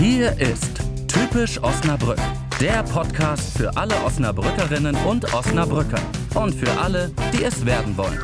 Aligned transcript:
Hier 0.00 0.32
ist 0.40 0.80
Typisch 1.08 1.62
Osnabrück, 1.62 2.16
der 2.58 2.82
Podcast 2.84 3.58
für 3.58 3.76
alle 3.76 3.94
Osnabrückerinnen 4.02 4.96
und 5.06 5.34
Osnabrücker 5.34 6.00
und 6.34 6.54
für 6.54 6.72
alle, 6.80 7.12
die 7.34 7.44
es 7.44 7.66
werden 7.66 7.94
wollen. 7.98 8.18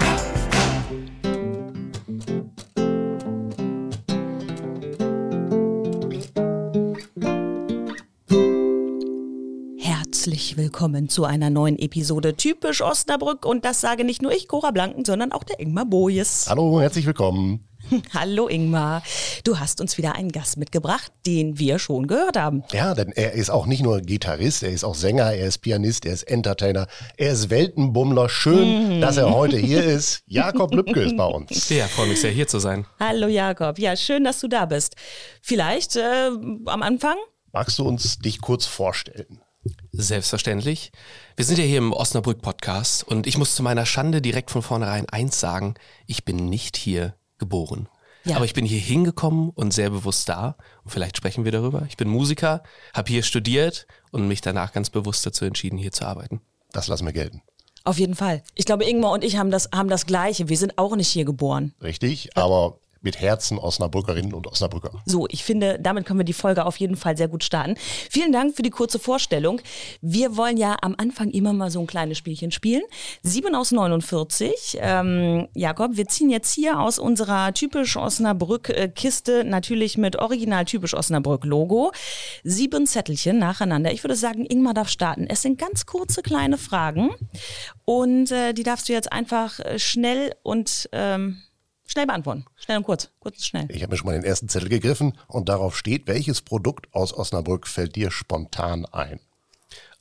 Herzlich 9.79 10.57
willkommen 10.57 11.11
zu 11.11 11.27
einer 11.27 11.51
neuen 11.51 11.79
Episode 11.79 12.37
Typisch 12.37 12.81
Osnabrück 12.81 13.45
und 13.45 13.67
das 13.67 13.83
sage 13.83 14.05
nicht 14.05 14.23
nur 14.23 14.33
ich, 14.33 14.49
Cora 14.49 14.71
Blanken, 14.71 15.05
sondern 15.05 15.31
auch 15.31 15.45
der 15.45 15.61
Ingmar 15.61 15.85
Bojes. 15.85 16.47
Hallo, 16.49 16.81
herzlich 16.81 17.05
willkommen. 17.05 17.69
Hallo 18.15 18.49
Ingmar, 18.49 19.03
du 19.45 19.59
hast 19.59 19.81
uns 19.81 19.99
wieder 19.99 20.15
einen 20.15 20.33
Gast 20.33 20.57
mitgebracht, 20.57 21.13
den 21.27 21.59
wir 21.59 21.79
schon 21.79 22.07
gehört 22.07 22.37
haben. 22.37 22.65
Ja, 22.73 22.95
denn 22.95 23.13
er 23.13 23.33
ist 23.33 23.51
auch 23.51 23.67
nicht 23.67 23.83
nur 23.83 24.01
Gitarrist, 24.01 24.63
er 24.63 24.71
ist 24.71 24.85
auch 24.85 24.95
Sänger, 24.95 25.33
er 25.33 25.47
ist 25.47 25.59
Pianist, 25.59 26.05
er 26.07 26.15
ist 26.15 26.25
Entertainer, 26.25 26.87
er 27.17 27.33
ist 27.33 27.51
Weltenbummler. 27.51 28.29
Schön, 28.29 28.97
mhm. 28.97 29.01
dass 29.01 29.17
er 29.17 29.33
heute 29.33 29.57
hier 29.57 29.85
ist. 29.85 30.23
Jakob 30.27 30.75
Lübke 30.75 31.03
ist 31.03 31.17
bei 31.17 31.27
uns. 31.27 31.69
Ja, 31.69 31.87
freue 31.87 32.09
mich 32.09 32.21
sehr, 32.21 32.31
hier 32.31 32.49
zu 32.49 32.59
sein. 32.59 32.87
Hallo 32.99 33.29
Jakob, 33.29 33.79
ja, 33.79 33.97
schön, 33.97 34.25
dass 34.25 34.41
du 34.41 34.49
da 34.49 34.67
bist. 34.67 34.97
Vielleicht 35.41 35.97
äh, 35.97 36.31
am 36.67 36.83
Anfang? 36.83 37.17
Magst 37.53 37.79
du 37.79 37.87
uns 37.87 38.19
dich 38.19 38.41
kurz 38.41 38.67
vorstellen? 38.67 39.41
Selbstverständlich. 39.93 40.93
Wir 41.37 41.45
sind 41.45 41.59
ja 41.59 41.65
hier 41.65 41.79
im 41.79 41.93
Osnabrück 41.93 42.43
Podcast 42.43 43.03
und 43.03 43.27
ich 43.27 43.39
muss 43.39 43.55
zu 43.55 43.63
meiner 43.63 43.87
Schande 43.87 44.21
direkt 44.23 44.51
von 44.51 44.63
vornherein 44.63 45.09
eins 45.09 45.41
sagen. 45.41 45.75
Ich 46.07 46.25
bin 46.25 46.49
nicht 46.49 46.77
hier 46.77 47.15
geboren. 47.39 47.89
Ja. 48.25 48.37
Aber 48.37 48.45
ich 48.45 48.55
bin 48.55 48.65
hier 48.67 48.81
hingekommen 48.81 49.51
und 49.51 49.73
sehr 49.73 49.91
bewusst 49.91 50.29
da. 50.29 50.57
Und 50.85 50.91
vielleicht 50.91 51.17
sprechen 51.17 51.45
wir 51.45 51.53
darüber. 51.53 51.87
Ich 51.89 51.97
bin 51.97 52.09
Musiker, 52.09 52.63
habe 52.93 53.09
hier 53.09 53.23
studiert 53.23 53.87
und 54.11 54.27
mich 54.27 54.41
danach 54.41 54.73
ganz 54.73 54.91
bewusst 54.91 55.25
dazu 55.25 55.45
entschieden, 55.45 55.79
hier 55.79 55.93
zu 55.93 56.05
arbeiten. 56.05 56.41
Das 56.73 56.89
lassen 56.89 57.07
wir 57.07 57.13
gelten. 57.13 57.43
Auf 57.85 58.01
jeden 58.01 58.17
Fall. 58.17 58.43
Ich 58.57 58.65
glaube, 58.65 58.85
Ingmar 58.85 59.13
und 59.13 59.23
ich 59.23 59.37
haben 59.37 59.53
das, 59.53 59.69
haben 59.73 59.89
das 59.89 60.07
Gleiche. 60.07 60.49
Wir 60.49 60.57
sind 60.57 60.77
auch 60.77 60.97
nicht 60.97 61.07
hier 61.07 61.25
geboren. 61.25 61.73
Richtig, 61.81 62.37
aber 62.37 62.81
mit 63.01 63.21
Herzen 63.21 63.59
Osnabrückerinnen 63.59 64.35
und 64.35 64.47
Osnabrücker. 64.47 64.91
So, 65.05 65.27
ich 65.31 65.45
finde, 65.45 65.79
damit 65.81 66.07
können 66.07 66.21
wir 66.21 66.25
die 66.25 66.33
Folge 66.33 66.65
auf 66.65 66.77
jeden 66.79 66.97
Fall 66.97 67.17
sehr 67.17 67.29
gut 67.29 67.45
starten. 67.45 67.77
Vielen 68.11 68.33
Dank 68.33 68.57
für 68.57 68.63
die 68.63 68.71
kurze 68.71 68.99
Vorstellung. 68.99 69.61
Wir 70.01 70.37
wollen 70.37 70.57
ja 70.57 70.77
am 70.83 70.95
Anfang 70.99 71.31
immer 71.31 71.53
mal 71.53 71.71
so 71.71 71.81
ein 71.81 71.87
kleines 71.87 72.19
Spielchen 72.19 72.51
spielen. 72.51 72.83
7 73.23 73.55
aus 73.55 73.73
49. 73.73 74.79
Ähm, 74.81 75.49
Jakob, 75.55 75.97
wir 75.97 76.07
ziehen 76.07 76.31
jetzt 76.31 76.53
hier 76.53 76.81
aus 76.81 76.99
unserer 76.99 77.53
typisch 77.55 77.97
Osnabrück-Kiste, 77.97 79.45
natürlich 79.45 79.99
mit 79.99 80.17
original 80.17 80.65
typisch 80.65 80.95
Osnabrück-Logo, 80.95 81.93
sieben 82.45 82.87
Zettelchen 82.87 83.39
nacheinander. 83.39 83.93
Ich 83.93 84.03
würde 84.03 84.17
sagen, 84.17 84.47
Ingmar 84.47 84.75
darf 84.75 84.89
starten. 84.89 85.27
Es 85.29 85.43
sind 85.43 85.59
ganz 85.59 85.87
kurze 85.87 86.23
kleine 86.23 86.59
Fragen 86.59 87.11
und 87.85 88.31
äh, 88.33 88.53
die 88.53 88.63
darfst 88.63 88.89
du 88.89 88.93
jetzt 88.93 89.13
einfach 89.13 89.61
äh, 89.61 89.79
schnell 89.79 90.35
und 90.43 90.89
ähm, 90.93 91.43
Schnell 91.87 92.07
beantworten. 92.07 92.45
Schnell 92.57 92.79
und 92.79 92.85
kurz. 92.85 93.11
Kurz 93.21 93.37
und 93.37 93.45
schnell. 93.45 93.67
Ich 93.71 93.83
habe 93.83 93.93
mir 93.93 93.97
schon 93.97 94.07
mal 94.07 94.15
den 94.15 94.25
ersten 94.25 94.49
Zettel 94.49 94.69
gegriffen 94.69 95.17
und 95.29 95.49
darauf 95.49 95.77
steht, 95.77 96.07
welches 96.07 96.43
Produkt 96.43 96.93
aus 96.93 97.17
Osnabrück 97.17 97.67
fällt 97.67 97.97
dir 97.97 98.11
spontan 98.11 98.85
ein? 98.87 99.21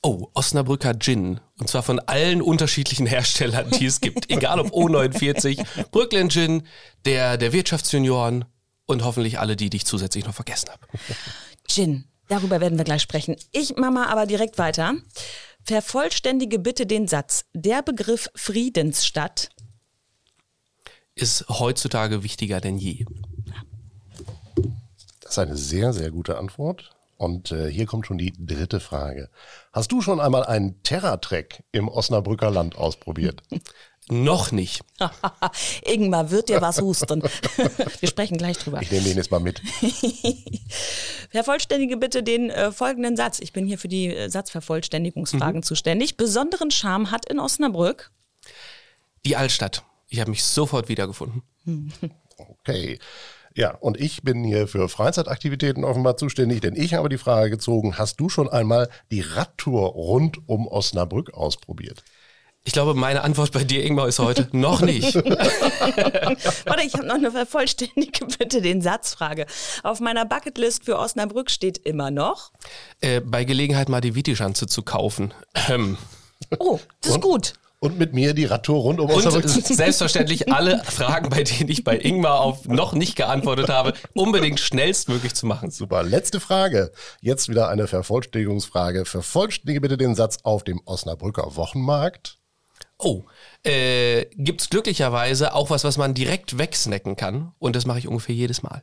Oh, 0.02 0.28
Osnabrücker 0.34 0.98
Gin. 0.98 1.40
Und 1.58 1.68
zwar 1.68 1.82
von 1.82 1.98
allen 2.00 2.42
unterschiedlichen 2.42 3.06
Herstellern, 3.08 3.70
die 3.70 3.86
es 3.86 4.00
gibt. 4.00 4.30
Egal 4.30 4.60
ob 4.60 4.68
O49, 4.68 5.64
Brooklyn 5.90 6.28
Gin, 6.28 6.66
der, 7.04 7.36
der 7.36 7.52
Wirtschaftsjunioren 7.52 8.44
und 8.86 9.04
hoffentlich 9.04 9.38
alle 9.38 9.56
die, 9.56 9.70
die 9.70 9.78
ich 9.78 9.86
zusätzlich 9.86 10.24
noch 10.24 10.34
vergessen 10.34 10.70
habe. 10.70 10.86
Gin. 11.66 12.04
Darüber 12.28 12.60
werden 12.60 12.76
wir 12.76 12.84
gleich 12.84 13.02
sprechen. 13.02 13.36
Ich 13.52 13.76
mache 13.76 13.92
mal 13.92 14.08
aber 14.08 14.26
direkt 14.26 14.58
weiter. 14.58 14.94
Vervollständige 15.62 16.58
bitte 16.58 16.86
den 16.86 17.06
Satz. 17.08 17.44
Der 17.52 17.82
Begriff 17.82 18.28
Friedensstadt 18.34 19.50
ist 21.16 21.46
heutzutage 21.48 22.22
wichtiger 22.22 22.60
denn 22.60 22.78
je? 22.78 23.04
Das 25.20 25.32
ist 25.32 25.38
eine 25.38 25.56
sehr, 25.56 25.92
sehr 25.92 26.12
gute 26.12 26.38
Antwort. 26.38 26.92
Und 27.16 27.50
äh, 27.50 27.70
hier 27.70 27.86
kommt 27.86 28.06
schon 28.06 28.18
die 28.18 28.34
dritte 28.38 28.78
Frage. 28.78 29.30
Hast 29.72 29.90
du 29.90 30.02
schon 30.02 30.20
einmal 30.20 30.44
einen 30.44 30.82
Terratrek 30.82 31.64
im 31.72 31.88
Osnabrücker 31.88 32.50
Land 32.50 32.76
ausprobiert? 32.76 33.42
Noch 34.08 34.52
nicht. 34.52 34.82
Ingmar 35.84 36.30
wird 36.30 36.48
dir 36.48 36.60
was 36.60 36.80
husten. 36.80 37.22
Wir 38.00 38.08
sprechen 38.08 38.38
gleich 38.38 38.56
drüber. 38.58 38.80
Ich 38.80 38.92
nehme 38.92 39.02
den 39.02 39.16
jetzt 39.16 39.32
mal 39.32 39.40
mit. 39.40 39.60
Vervollständige 41.30 41.96
bitte 41.96 42.22
den 42.22 42.50
äh, 42.50 42.70
folgenden 42.70 43.16
Satz. 43.16 43.40
Ich 43.40 43.52
bin 43.52 43.66
hier 43.66 43.78
für 43.78 43.88
die 43.88 44.14
äh, 44.14 44.28
Satzvervollständigungsfragen 44.28 45.60
mhm. 45.60 45.64
zuständig. 45.64 46.16
Besonderen 46.16 46.70
Charme 46.70 47.10
hat 47.10 47.26
in 47.28 47.40
Osnabrück 47.40 48.12
die 49.24 49.34
Altstadt. 49.34 49.82
Ich 50.16 50.20
habe 50.20 50.30
mich 50.30 50.44
sofort 50.44 50.88
wiedergefunden. 50.88 51.42
Okay. 52.38 52.98
Ja, 53.54 53.74
und 53.74 54.00
ich 54.00 54.22
bin 54.22 54.44
hier 54.44 54.66
für 54.66 54.88
Freizeitaktivitäten 54.88 55.84
offenbar 55.84 56.16
zuständig, 56.16 56.62
denn 56.62 56.74
ich 56.74 56.94
habe 56.94 57.10
die 57.10 57.18
Frage 57.18 57.50
gezogen, 57.50 57.98
hast 57.98 58.18
du 58.18 58.30
schon 58.30 58.48
einmal 58.48 58.88
die 59.10 59.20
Radtour 59.20 59.90
rund 59.90 60.38
um 60.48 60.66
Osnabrück 60.66 61.34
ausprobiert? 61.34 62.02
Ich 62.64 62.72
glaube, 62.72 62.94
meine 62.94 63.24
Antwort 63.24 63.52
bei 63.52 63.62
dir, 63.62 63.84
Ingmar, 63.84 64.08
ist 64.08 64.18
heute 64.18 64.48
noch 64.56 64.80
nicht. 64.80 65.14
Warte, 66.64 66.82
ich 66.86 66.94
habe 66.94 67.06
noch 67.06 67.16
eine 67.16 67.30
vervollständige 67.30 68.24
bitte 68.38 68.62
den 68.62 68.80
Satzfrage. 68.80 69.44
Auf 69.82 70.00
meiner 70.00 70.24
Bucketlist 70.24 70.86
für 70.86 70.98
Osnabrück 70.98 71.50
steht 71.50 71.76
immer 71.76 72.10
noch. 72.10 72.52
Äh, 73.02 73.20
bei 73.20 73.44
Gelegenheit 73.44 73.90
mal 73.90 74.00
die 74.00 74.14
Vitischanze 74.14 74.66
zu 74.66 74.82
kaufen. 74.82 75.34
Ähm. 75.68 75.98
Oh, 76.58 76.80
das 77.02 77.12
ist 77.12 77.20
gut 77.20 77.52
und 77.78 77.98
mit 77.98 78.14
mir 78.14 78.34
die 78.34 78.44
Radtour 78.44 78.82
rund 78.82 79.00
um 79.00 79.10
Osnabrück. 79.10 79.44
Und 79.44 79.66
selbstverständlich 79.66 80.52
alle 80.52 80.82
Fragen, 80.84 81.28
bei 81.28 81.42
denen 81.42 81.70
ich 81.70 81.84
bei 81.84 81.98
Ingmar 81.98 82.40
auf 82.40 82.66
noch 82.66 82.94
nicht 82.94 83.16
geantwortet 83.16 83.68
habe, 83.68 83.92
unbedingt 84.14 84.60
schnellstmöglich 84.60 85.34
zu 85.34 85.46
machen. 85.46 85.70
Super. 85.70 86.02
Letzte 86.02 86.40
Frage. 86.40 86.90
Jetzt 87.20 87.48
wieder 87.48 87.68
eine 87.68 87.86
Vervollständigungsfrage. 87.86 89.04
Vervollständige 89.04 89.80
bitte 89.80 89.96
den 89.96 90.14
Satz 90.14 90.38
auf 90.42 90.64
dem 90.64 90.80
Osnabrücker 90.84 91.56
Wochenmarkt. 91.56 92.38
Oh, 92.98 93.24
äh, 93.64 94.22
es 94.22 94.70
glücklicherweise 94.70 95.54
auch 95.54 95.68
was, 95.68 95.84
was 95.84 95.98
man 95.98 96.14
direkt 96.14 96.56
wegsnacken 96.56 97.16
kann. 97.16 97.52
Und 97.58 97.76
das 97.76 97.84
mache 97.84 97.98
ich 97.98 98.08
ungefähr 98.08 98.34
jedes 98.34 98.62
Mal. 98.62 98.82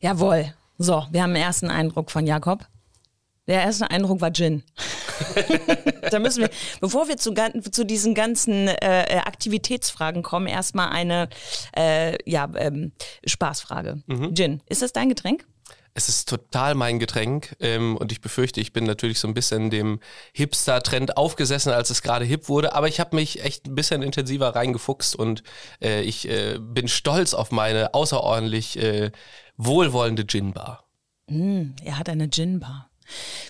Jawohl. 0.00 0.54
So, 0.78 1.06
wir 1.10 1.22
haben 1.22 1.30
einen 1.30 1.42
ersten 1.42 1.70
Eindruck 1.70 2.10
von 2.10 2.26
Jakob. 2.26 2.66
Der 3.48 3.62
erste 3.62 3.90
Eindruck 3.90 4.20
war 4.20 4.32
Gin. 4.32 4.62
da 6.10 6.18
müssen 6.20 6.42
wir, 6.42 6.50
bevor 6.80 7.08
wir 7.08 7.16
zu, 7.16 7.34
zu 7.70 7.84
diesen 7.84 8.14
ganzen 8.14 8.68
äh, 8.68 9.20
Aktivitätsfragen 9.24 10.22
kommen, 10.22 10.46
erstmal 10.46 10.90
eine 10.90 11.28
äh, 11.76 12.18
ja, 12.30 12.48
ähm, 12.56 12.92
Spaßfrage. 13.26 14.02
Mhm. 14.06 14.34
Gin, 14.34 14.62
ist 14.68 14.82
das 14.82 14.92
dein 14.92 15.08
Getränk? 15.08 15.44
Es 15.94 16.08
ist 16.08 16.28
total 16.28 16.74
mein 16.74 16.98
Getränk 16.98 17.54
ähm, 17.60 17.98
und 17.98 18.12
ich 18.12 18.22
befürchte, 18.22 18.60
ich 18.60 18.72
bin 18.72 18.84
natürlich 18.84 19.18
so 19.18 19.28
ein 19.28 19.34
bisschen 19.34 19.68
dem 19.68 20.00
Hipster-Trend 20.32 21.18
aufgesessen, 21.18 21.70
als 21.70 21.90
es 21.90 22.00
gerade 22.00 22.24
hip 22.24 22.48
wurde, 22.48 22.74
aber 22.74 22.88
ich 22.88 22.98
habe 22.98 23.14
mich 23.14 23.44
echt 23.44 23.66
ein 23.66 23.74
bisschen 23.74 24.02
intensiver 24.02 24.54
reingefuchst 24.54 25.14
und 25.14 25.42
äh, 25.82 26.00
ich 26.00 26.26
äh, 26.28 26.58
bin 26.58 26.88
stolz 26.88 27.34
auf 27.34 27.50
meine 27.50 27.92
außerordentlich 27.92 28.78
äh, 28.78 29.10
wohlwollende 29.58 30.24
Gin-Bar. 30.24 30.84
Mm, 31.28 31.72
er 31.84 31.98
hat 31.98 32.08
eine 32.08 32.30
Gin-Bar. 32.30 32.91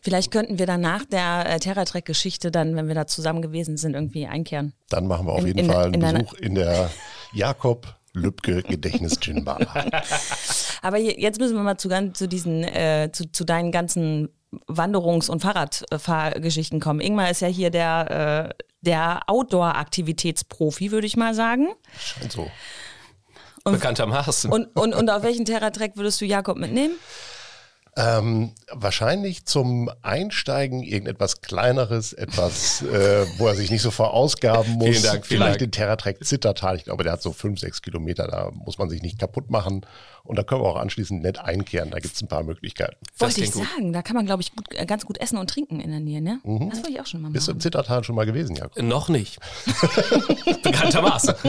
Vielleicht 0.02 0.30
könnten 0.30 0.58
wir 0.58 0.66
dann 0.66 0.80
nach 0.80 1.04
der 1.04 1.46
äh, 1.46 1.58
Terratrek-Geschichte 1.58 2.50
dann, 2.50 2.76
wenn 2.76 2.88
wir 2.88 2.94
da 2.94 3.06
zusammen 3.06 3.42
gewesen 3.42 3.76
sind, 3.76 3.94
irgendwie 3.94 4.26
einkehren. 4.26 4.72
Dann 4.88 5.06
machen 5.06 5.26
wir 5.26 5.32
auf 5.32 5.40
in, 5.40 5.46
jeden 5.46 5.58
in, 5.60 5.70
Fall 5.70 5.86
einen 5.86 5.94
in 5.94 6.00
Besuch 6.00 6.34
in 6.34 6.54
der 6.54 6.90
Jakob 7.32 7.94
Lübke 8.14 8.62
Gedächtnis 8.62 9.18
Gin 9.20 9.44
Bar. 9.44 9.60
Aber 10.82 10.98
jetzt 10.98 11.38
müssen 11.38 11.56
wir 11.56 11.62
mal 11.62 11.78
zu, 11.78 11.88
zu 12.12 12.28
diesen, 12.28 12.64
äh, 12.64 13.10
zu, 13.12 13.30
zu 13.30 13.44
deinen 13.44 13.72
ganzen 13.72 14.28
Wanderungs- 14.66 15.30
und 15.30 15.40
Fahrradfahrgeschichten 15.40 16.80
kommen. 16.80 17.00
Ingmar 17.00 17.30
ist 17.30 17.40
ja 17.40 17.48
hier 17.48 17.70
der, 17.70 18.50
äh, 18.50 18.64
der 18.82 19.20
Outdoor-Aktivitätsprofi, 19.26 20.90
würde 20.90 21.06
ich 21.06 21.16
mal 21.16 21.34
sagen. 21.34 21.68
Scheint 21.98 22.32
so. 22.32 22.50
Und, 23.64 23.74
Bekanntermaßen. 23.74 24.50
Und, 24.50 24.76
und, 24.76 24.94
und 24.94 25.08
auf 25.08 25.22
welchen 25.22 25.44
Terratrek 25.44 25.96
würdest 25.96 26.20
du 26.20 26.24
Jakob 26.24 26.58
mitnehmen? 26.58 26.94
Ähm, 27.94 28.52
wahrscheinlich 28.70 29.44
zum 29.44 29.90
Einsteigen 30.00 30.82
irgendetwas 30.82 31.42
Kleineres, 31.42 32.14
etwas, 32.14 32.80
äh, 32.82 33.26
wo 33.36 33.46
er 33.46 33.54
sich 33.54 33.70
nicht 33.70 33.82
so 33.82 33.90
verausgaben 33.90 34.72
muss. 34.78 34.88
Vielen 34.88 35.02
Dank. 35.02 35.26
Vielen 35.26 35.40
Vielleicht 35.40 35.60
Dank. 35.60 35.70
den 35.70 35.72
Terratrek 35.72 36.24
Zittertal. 36.24 36.76
Ich 36.76 36.84
glaube, 36.84 37.04
der 37.04 37.12
hat 37.12 37.22
so 37.22 37.32
fünf, 37.32 37.60
sechs 37.60 37.82
Kilometer. 37.82 38.26
Da 38.28 38.50
muss 38.52 38.78
man 38.78 38.88
sich 38.88 39.02
nicht 39.02 39.18
kaputt 39.18 39.50
machen. 39.50 39.84
Und 40.24 40.38
da 40.38 40.44
können 40.44 40.62
wir 40.62 40.68
auch 40.68 40.76
anschließend 40.76 41.20
nett 41.20 41.40
einkehren. 41.40 41.90
Da 41.90 41.98
gibt 41.98 42.14
es 42.14 42.22
ein 42.22 42.28
paar 42.28 42.44
Möglichkeiten. 42.44 42.96
Wollte 43.18 43.40
ich 43.42 43.50
sagen. 43.50 43.92
Da 43.92 44.02
kann 44.02 44.14
man, 44.14 44.24
glaube 44.24 44.40
ich, 44.40 44.54
gut, 44.54 44.66
äh, 44.70 44.86
ganz 44.86 45.04
gut 45.04 45.18
essen 45.18 45.36
und 45.36 45.50
trinken 45.50 45.80
in 45.80 45.90
der 45.90 45.98
Nähe. 46.00 46.22
Ne? 46.22 46.38
Mhm. 46.44 46.70
Das 46.70 46.78
wollte 46.78 46.92
ich 46.92 47.00
auch 47.00 47.06
schon 47.06 47.20
mal 47.20 47.28
machen. 47.28 47.34
Bist 47.34 47.48
du 47.48 47.52
im 47.52 47.60
Zittertal 47.60 48.04
schon 48.04 48.14
mal 48.14 48.24
gewesen, 48.24 48.54
Jakob? 48.54 48.80
Noch 48.80 49.08
nicht. 49.08 49.40
Bekanntermaßen. 50.62 51.34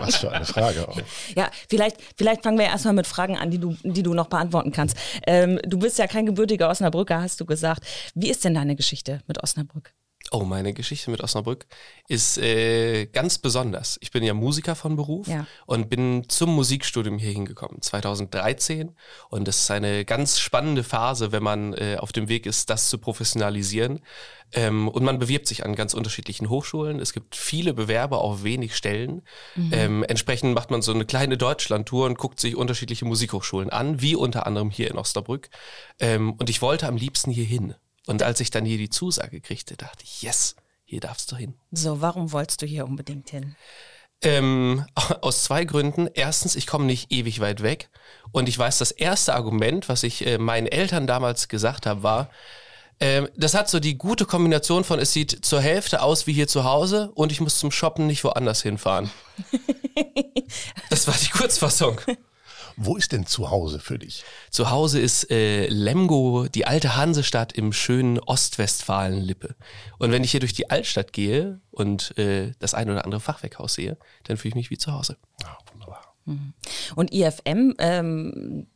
Was 0.00 0.16
für 0.16 0.32
eine 0.32 0.44
Frage. 0.44 0.88
Auch. 0.88 0.98
Ja, 1.36 1.50
vielleicht, 1.68 1.98
vielleicht 2.16 2.42
fangen 2.42 2.58
wir 2.58 2.66
erstmal 2.66 2.94
mit 2.94 3.06
Fragen 3.06 3.38
an, 3.38 3.50
die 3.50 3.58
du, 3.58 3.76
die 3.84 4.02
du 4.02 4.12
noch 4.12 4.26
beantworten 4.26 4.72
kannst. 4.72 4.96
Äh, 5.22 5.37
Ähm, 5.38 5.60
du 5.62 5.78
bist 5.78 5.98
ja 5.98 6.06
kein 6.06 6.26
gebürtiger 6.26 6.68
Osnabrücker, 6.68 7.20
hast 7.20 7.40
du 7.40 7.46
gesagt. 7.46 7.84
Wie 8.14 8.30
ist 8.30 8.44
denn 8.44 8.54
deine 8.54 8.76
Geschichte 8.76 9.20
mit 9.26 9.42
Osnabrück? 9.42 9.94
Oh, 10.30 10.44
meine 10.44 10.74
Geschichte 10.74 11.10
mit 11.10 11.22
Osnabrück 11.22 11.66
ist 12.06 12.38
äh, 12.38 13.06
ganz 13.06 13.38
besonders. 13.38 13.98
Ich 14.00 14.10
bin 14.10 14.22
ja 14.22 14.34
Musiker 14.34 14.74
von 14.74 14.94
Beruf 14.96 15.26
ja. 15.26 15.46
und 15.66 15.88
bin 15.88 16.24
zum 16.28 16.54
Musikstudium 16.54 17.18
hier 17.18 17.30
hingekommen, 17.30 17.80
2013. 17.80 18.94
Und 19.30 19.48
das 19.48 19.58
ist 19.58 19.70
eine 19.70 20.04
ganz 20.04 20.38
spannende 20.38 20.84
Phase, 20.84 21.32
wenn 21.32 21.42
man 21.42 21.72
äh, 21.74 21.96
auf 21.98 22.12
dem 22.12 22.28
Weg 22.28 22.46
ist, 22.46 22.68
das 22.68 22.90
zu 22.90 22.98
professionalisieren. 22.98 24.00
Ähm, 24.52 24.88
und 24.88 25.02
man 25.04 25.18
bewirbt 25.18 25.46
sich 25.46 25.64
an 25.64 25.74
ganz 25.74 25.94
unterschiedlichen 25.94 26.48
Hochschulen. 26.48 27.00
Es 27.00 27.12
gibt 27.12 27.34
viele 27.36 27.72
Bewerber 27.72 28.18
auf 28.18 28.44
wenig 28.44 28.76
Stellen. 28.76 29.22
Mhm. 29.56 29.70
Ähm, 29.72 30.04
entsprechend 30.04 30.54
macht 30.54 30.70
man 30.70 30.82
so 30.82 30.92
eine 30.92 31.04
kleine 31.04 31.38
Deutschlandtour 31.38 32.06
und 32.06 32.18
guckt 32.18 32.40
sich 32.40 32.56
unterschiedliche 32.56 33.04
Musikhochschulen 33.04 33.70
an, 33.70 34.00
wie 34.00 34.14
unter 34.14 34.46
anderem 34.46 34.70
hier 34.70 34.90
in 34.90 34.98
Osnabrück. 34.98 35.48
Ähm, 36.00 36.34
und 36.34 36.50
ich 36.50 36.60
wollte 36.60 36.86
am 36.86 36.96
liebsten 36.96 37.30
hier 37.30 37.44
hin. 37.44 37.74
Und 38.08 38.22
als 38.22 38.40
ich 38.40 38.50
dann 38.50 38.64
hier 38.64 38.78
die 38.78 38.88
Zusage 38.88 39.42
kriegte, 39.42 39.76
dachte 39.76 40.02
ich, 40.02 40.22
yes, 40.22 40.56
hier 40.86 41.00
darfst 41.00 41.30
du 41.30 41.36
hin. 41.36 41.52
So, 41.72 42.00
warum 42.00 42.32
wolltest 42.32 42.62
du 42.62 42.66
hier 42.66 42.86
unbedingt 42.86 43.28
hin? 43.28 43.54
Ähm, 44.22 44.86
aus 45.20 45.44
zwei 45.44 45.66
Gründen. 45.66 46.08
Erstens, 46.14 46.56
ich 46.56 46.66
komme 46.66 46.86
nicht 46.86 47.12
ewig 47.12 47.40
weit 47.40 47.62
weg. 47.62 47.90
Und 48.32 48.48
ich 48.48 48.58
weiß, 48.58 48.78
das 48.78 48.92
erste 48.92 49.34
Argument, 49.34 49.90
was 49.90 50.04
ich 50.04 50.26
äh, 50.26 50.38
meinen 50.38 50.66
Eltern 50.66 51.06
damals 51.06 51.48
gesagt 51.48 51.84
habe, 51.84 52.02
war, 52.02 52.30
äh, 52.98 53.28
das 53.36 53.52
hat 53.52 53.68
so 53.68 53.78
die 53.78 53.98
gute 53.98 54.24
Kombination 54.24 54.84
von, 54.84 54.98
es 54.98 55.12
sieht 55.12 55.44
zur 55.44 55.60
Hälfte 55.60 56.00
aus 56.00 56.26
wie 56.26 56.32
hier 56.32 56.48
zu 56.48 56.64
Hause 56.64 57.10
und 57.14 57.30
ich 57.30 57.42
muss 57.42 57.58
zum 57.58 57.70
Shoppen 57.70 58.06
nicht 58.06 58.24
woanders 58.24 58.62
hinfahren. 58.62 59.10
das 60.88 61.06
war 61.06 61.14
die 61.14 61.28
Kurzfassung. 61.28 62.00
Wo 62.80 62.96
ist 62.96 63.10
denn 63.10 63.26
zu 63.26 63.50
Hause 63.50 63.80
für 63.80 63.98
dich? 63.98 64.22
Zu 64.50 64.70
Hause 64.70 65.00
ist 65.00 65.32
äh, 65.32 65.66
Lemgo, 65.66 66.46
die 66.46 66.64
alte 66.64 66.94
Hansestadt 66.94 67.52
im 67.52 67.72
schönen 67.72 68.20
Ostwestfalen-Lippe. 68.20 69.56
Und 69.98 70.12
wenn 70.12 70.22
ich 70.22 70.30
hier 70.30 70.38
durch 70.38 70.52
die 70.52 70.70
Altstadt 70.70 71.12
gehe 71.12 71.60
und 71.72 72.16
äh, 72.18 72.52
das 72.60 72.74
ein 72.74 72.88
oder 72.88 73.04
andere 73.04 73.20
Fachwerkhaus 73.20 73.74
sehe, 73.74 73.98
dann 74.24 74.36
fühle 74.36 74.50
ich 74.50 74.54
mich 74.54 74.70
wie 74.70 74.78
zu 74.78 74.92
Hause. 74.92 75.16
Ah, 75.42 75.58
wunderbar. 75.72 76.14
Mhm. 76.24 76.54
Und 76.94 77.12
IFM, 77.12 77.74
ähm, 77.78 78.68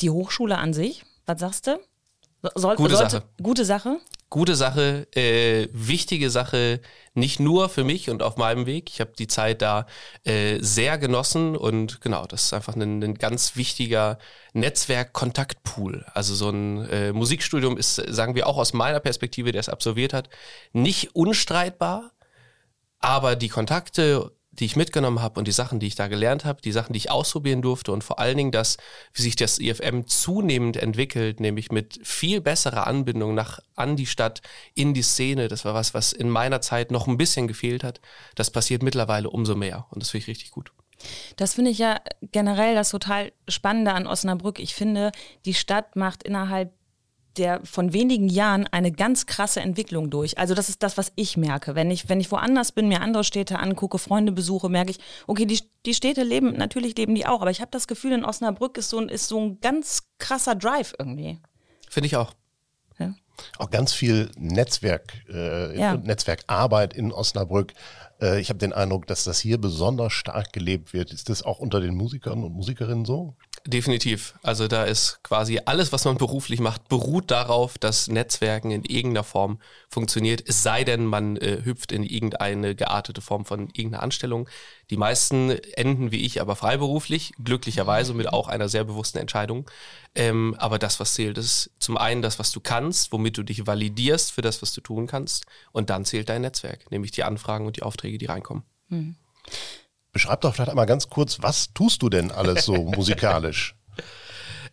die 0.00 0.08
Hochschule 0.08 0.56
an 0.56 0.72
sich, 0.72 1.04
was 1.26 1.38
sagst 1.38 1.66
du? 1.66 1.78
Soll, 2.54 2.76
gute 2.76 2.96
sollte, 2.96 3.10
Sache. 3.10 3.24
Gute 3.42 3.64
Sache? 3.66 3.98
Gute 4.34 4.56
Sache, 4.56 5.06
äh, 5.14 5.68
wichtige 5.70 6.28
Sache, 6.28 6.80
nicht 7.14 7.38
nur 7.38 7.68
für 7.68 7.84
mich 7.84 8.10
und 8.10 8.20
auf 8.20 8.36
meinem 8.36 8.66
Weg. 8.66 8.90
Ich 8.90 8.98
habe 9.00 9.12
die 9.16 9.28
Zeit 9.28 9.62
da 9.62 9.86
äh, 10.24 10.58
sehr 10.58 10.98
genossen 10.98 11.56
und 11.56 12.00
genau, 12.00 12.26
das 12.26 12.46
ist 12.46 12.52
einfach 12.52 12.74
ein, 12.74 13.00
ein 13.00 13.14
ganz 13.14 13.54
wichtiger 13.54 14.18
Netzwerk-Kontaktpool. 14.52 16.04
Also 16.14 16.34
so 16.34 16.50
ein 16.50 16.84
äh, 16.90 17.12
Musikstudium 17.12 17.78
ist, 17.78 17.94
sagen 17.94 18.34
wir 18.34 18.48
auch 18.48 18.56
aus 18.56 18.72
meiner 18.72 18.98
Perspektive, 18.98 19.52
der 19.52 19.60
es 19.60 19.68
absolviert 19.68 20.12
hat, 20.12 20.28
nicht 20.72 21.14
unstreitbar, 21.14 22.10
aber 22.98 23.36
die 23.36 23.50
Kontakte 23.50 24.32
die 24.58 24.64
ich 24.64 24.76
mitgenommen 24.76 25.20
habe 25.20 25.38
und 25.38 25.48
die 25.48 25.52
Sachen, 25.52 25.80
die 25.80 25.86
ich 25.86 25.94
da 25.94 26.08
gelernt 26.08 26.44
habe, 26.44 26.62
die 26.62 26.72
Sachen, 26.72 26.92
die 26.92 26.98
ich 26.98 27.10
ausprobieren 27.10 27.62
durfte 27.62 27.92
und 27.92 28.04
vor 28.04 28.18
allen 28.18 28.36
Dingen 28.36 28.52
das, 28.52 28.76
wie 29.12 29.22
sich 29.22 29.36
das 29.36 29.58
IFM 29.58 30.06
zunehmend 30.06 30.76
entwickelt, 30.76 31.40
nämlich 31.40 31.70
mit 31.72 32.00
viel 32.02 32.40
besserer 32.40 32.86
Anbindung 32.86 33.34
nach 33.34 33.60
an 33.74 33.96
die 33.96 34.06
Stadt, 34.06 34.42
in 34.74 34.94
die 34.94 35.02
Szene. 35.02 35.48
Das 35.48 35.64
war 35.64 35.74
was, 35.74 35.94
was 35.94 36.12
in 36.12 36.30
meiner 36.30 36.60
Zeit 36.60 36.90
noch 36.90 37.06
ein 37.06 37.16
bisschen 37.16 37.48
gefehlt 37.48 37.84
hat. 37.84 38.00
Das 38.34 38.50
passiert 38.50 38.82
mittlerweile 38.82 39.30
umso 39.30 39.54
mehr 39.54 39.86
und 39.90 40.02
das 40.02 40.10
finde 40.10 40.22
ich 40.22 40.28
richtig 40.28 40.50
gut. 40.50 40.72
Das 41.36 41.54
finde 41.54 41.70
ich 41.70 41.78
ja 41.78 42.00
generell 42.22 42.74
das 42.74 42.90
total 42.90 43.32
Spannende 43.48 43.92
an 43.92 44.06
Osnabrück. 44.06 44.58
Ich 44.58 44.74
finde, 44.74 45.12
die 45.44 45.54
Stadt 45.54 45.96
macht 45.96 46.22
innerhalb 46.22 46.72
der 47.38 47.60
von 47.64 47.92
wenigen 47.92 48.28
Jahren 48.28 48.66
eine 48.66 48.92
ganz 48.92 49.26
krasse 49.26 49.60
Entwicklung 49.60 50.10
durch. 50.10 50.38
Also 50.38 50.54
das 50.54 50.68
ist 50.68 50.82
das, 50.82 50.96
was 50.96 51.12
ich 51.16 51.36
merke. 51.36 51.74
Wenn 51.74 51.90
ich, 51.90 52.08
wenn 52.08 52.20
ich 52.20 52.30
woanders 52.30 52.72
bin, 52.72 52.88
mir 52.88 53.00
andere 53.00 53.24
Städte 53.24 53.58
angucke, 53.58 53.98
Freunde 53.98 54.32
besuche, 54.32 54.68
merke 54.68 54.92
ich, 54.92 54.98
okay, 55.26 55.46
die, 55.46 55.60
die 55.86 55.94
Städte 55.94 56.22
leben, 56.22 56.52
natürlich 56.56 56.96
leben 56.96 57.14
die 57.14 57.26
auch, 57.26 57.40
aber 57.40 57.50
ich 57.50 57.60
habe 57.60 57.70
das 57.70 57.86
Gefühl, 57.86 58.12
in 58.12 58.24
Osnabrück 58.24 58.78
ist 58.78 58.90
so, 58.90 58.98
ein, 58.98 59.08
ist 59.08 59.28
so 59.28 59.40
ein 59.40 59.60
ganz 59.60 60.04
krasser 60.18 60.54
Drive 60.54 60.94
irgendwie. 60.98 61.38
Finde 61.88 62.06
ich 62.06 62.16
auch. 62.16 62.32
Ja. 62.98 63.14
Auch 63.58 63.70
ganz 63.70 63.92
viel 63.92 64.30
Netzwerk, 64.36 65.12
äh, 65.28 65.78
ja. 65.78 65.96
Netzwerkarbeit 65.96 66.94
in 66.94 67.12
Osnabrück. 67.12 67.72
Äh, 68.20 68.40
ich 68.40 68.48
habe 68.48 68.58
den 68.58 68.72
Eindruck, 68.72 69.06
dass 69.06 69.24
das 69.24 69.40
hier 69.40 69.58
besonders 69.60 70.12
stark 70.12 70.52
gelebt 70.52 70.92
wird. 70.92 71.12
Ist 71.12 71.28
das 71.28 71.42
auch 71.42 71.58
unter 71.58 71.80
den 71.80 71.94
Musikern 71.94 72.44
und 72.44 72.52
Musikerinnen 72.52 73.04
so? 73.04 73.36
Definitiv. 73.66 74.34
Also 74.42 74.68
da 74.68 74.84
ist 74.84 75.20
quasi 75.22 75.58
alles, 75.64 75.90
was 75.90 76.04
man 76.04 76.18
beruflich 76.18 76.60
macht, 76.60 76.86
beruht 76.88 77.30
darauf, 77.30 77.78
dass 77.78 78.08
Netzwerken 78.08 78.70
in 78.70 78.84
irgendeiner 78.84 79.24
Form 79.24 79.58
funktioniert. 79.88 80.46
Es 80.46 80.62
sei 80.62 80.84
denn, 80.84 81.06
man 81.06 81.38
äh, 81.38 81.62
hüpft 81.64 81.90
in 81.90 82.02
irgendeine 82.02 82.74
geartete 82.74 83.22
Form 83.22 83.46
von 83.46 83.70
irgendeiner 83.72 84.02
Anstellung. 84.02 84.50
Die 84.90 84.98
meisten 84.98 85.48
enden 85.48 86.12
wie 86.12 86.26
ich 86.26 86.42
aber 86.42 86.56
freiberuflich, 86.56 87.32
glücklicherweise 87.42 88.12
mit 88.12 88.28
auch 88.28 88.48
einer 88.48 88.68
sehr 88.68 88.84
bewussten 88.84 89.16
Entscheidung. 89.16 89.70
Ähm, 90.14 90.54
aber 90.58 90.78
das, 90.78 91.00
was 91.00 91.14
zählt, 91.14 91.38
ist 91.38 91.70
zum 91.78 91.96
einen 91.96 92.20
das, 92.20 92.38
was 92.38 92.52
du 92.52 92.60
kannst, 92.60 93.12
womit 93.12 93.38
du 93.38 93.42
dich 93.42 93.66
validierst 93.66 94.32
für 94.32 94.42
das, 94.42 94.60
was 94.60 94.74
du 94.74 94.82
tun 94.82 95.06
kannst. 95.06 95.46
Und 95.72 95.88
dann 95.88 96.04
zählt 96.04 96.28
dein 96.28 96.42
Netzwerk, 96.42 96.90
nämlich 96.90 97.12
die 97.12 97.24
Anfragen 97.24 97.64
und 97.64 97.76
die 97.76 97.82
Aufträge, 97.82 98.18
die 98.18 98.26
reinkommen. 98.26 98.64
Mhm. 98.88 99.16
Beschreib 100.14 100.42
doch 100.42 100.54
vielleicht 100.54 100.70
einmal 100.70 100.86
ganz 100.86 101.08
kurz, 101.10 101.42
was 101.42 101.74
tust 101.74 102.00
du 102.00 102.08
denn 102.08 102.30
alles 102.30 102.64
so 102.64 102.74
musikalisch? 102.96 103.74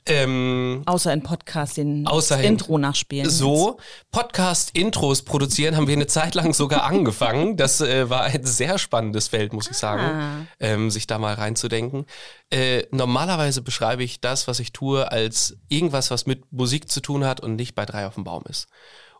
Ähm, 0.05 0.83
außer 0.85 1.11
in 1.13 1.23
Podcast 1.23 1.77
den 1.77 2.05
außer 2.05 2.41
Intro 2.41 2.77
nachspielen. 2.77 3.29
So, 3.29 3.77
Podcast-Intros 4.11 5.23
produzieren 5.23 5.75
haben 5.75 5.87
wir 5.87 5.95
eine 5.95 6.05
Zeit 6.05 6.35
lang 6.35 6.53
sogar 6.53 6.83
angefangen. 6.83 7.57
Das 7.57 7.81
äh, 7.81 8.09
war 8.09 8.21
ein 8.21 8.43
sehr 8.43 8.77
spannendes 8.77 9.29
Feld, 9.29 9.51
muss 9.51 9.69
ich 9.69 9.77
sagen, 9.77 10.01
ah. 10.01 10.45
ähm, 10.59 10.91
sich 10.91 11.07
da 11.07 11.17
mal 11.17 11.33
reinzudenken. 11.33 12.05
Äh, 12.51 12.83
normalerweise 12.91 13.63
beschreibe 13.63 14.03
ich 14.03 14.21
das, 14.21 14.47
was 14.47 14.59
ich 14.59 14.73
tue, 14.73 15.11
als 15.11 15.57
irgendwas, 15.69 16.11
was 16.11 16.27
mit 16.27 16.51
Musik 16.51 16.89
zu 16.89 17.01
tun 17.01 17.25
hat 17.25 17.39
und 17.39 17.55
nicht 17.55 17.73
bei 17.73 17.85
drei 17.85 18.05
auf 18.05 18.13
dem 18.13 18.23
Baum 18.23 18.43
ist. 18.47 18.67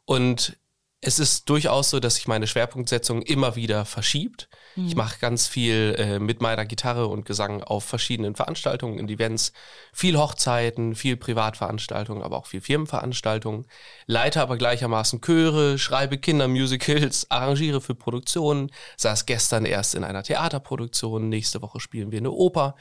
Und 0.05 0.57
es 1.03 1.17
ist 1.17 1.49
durchaus 1.49 1.89
so, 1.89 1.99
dass 1.99 2.15
sich 2.15 2.27
meine 2.27 2.45
Schwerpunktsetzung 2.45 3.23
immer 3.23 3.55
wieder 3.55 3.85
verschiebt. 3.85 4.47
Mhm. 4.75 4.87
Ich 4.87 4.95
mache 4.95 5.19
ganz 5.19 5.47
viel 5.47 5.95
äh, 5.97 6.19
mit 6.19 6.41
meiner 6.41 6.63
Gitarre 6.65 7.07
und 7.07 7.25
Gesang 7.25 7.63
auf 7.63 7.83
verschiedenen 7.83 8.35
Veranstaltungen, 8.35 8.99
in 8.99 9.09
Events, 9.09 9.51
viel 9.93 10.15
Hochzeiten, 10.15 10.93
viel 10.93 11.17
Privatveranstaltungen, 11.17 12.21
aber 12.21 12.37
auch 12.37 12.45
viel 12.45 12.61
Firmenveranstaltungen. 12.61 13.65
Leite 14.05 14.41
aber 14.41 14.57
gleichermaßen 14.57 15.21
Chöre, 15.21 15.79
schreibe 15.79 16.19
Kindermusicals, 16.19 17.31
arrangiere 17.31 17.81
für 17.81 17.95
Produktionen, 17.95 18.71
saß 18.97 19.25
gestern 19.25 19.65
erst 19.65 19.95
in 19.95 20.03
einer 20.03 20.21
Theaterproduktion, 20.21 21.29
nächste 21.29 21.63
Woche 21.63 21.79
spielen 21.79 22.11
wir 22.11 22.19
eine 22.19 22.31
Oper. 22.31 22.75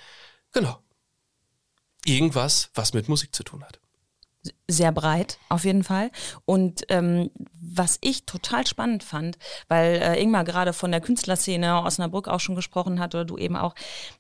Genau. 0.53 0.79
Irgendwas, 2.05 2.71
was 2.75 2.93
mit 2.93 3.09
Musik 3.09 3.35
zu 3.35 3.45
tun 3.45 3.65
hat 3.65 3.81
sehr 4.69 4.93
breit, 4.93 5.39
auf 5.49 5.65
jeden 5.65 5.85
Fall. 5.85 6.11
Und 6.47 6.85
ähm, 6.89 7.31
was 7.61 7.99
ich 8.01 8.25
total 8.25 8.67
spannend 8.67 9.05
fand, 9.05 9.37
weil 9.69 9.97
äh, 9.97 10.23
Ingmar 10.23 10.45
gerade 10.45 10.73
von 10.73 10.91
der 10.91 11.01
Künstlerszene 11.01 11.83
Osnabrück 11.83 12.27
auch 12.27 12.41
schon 12.41 12.55
gesprochen 12.55 13.01
hat 13.01 13.15
oder 13.15 13.25
du 13.25 13.37
eben 13.37 13.57
auch, 13.57 13.75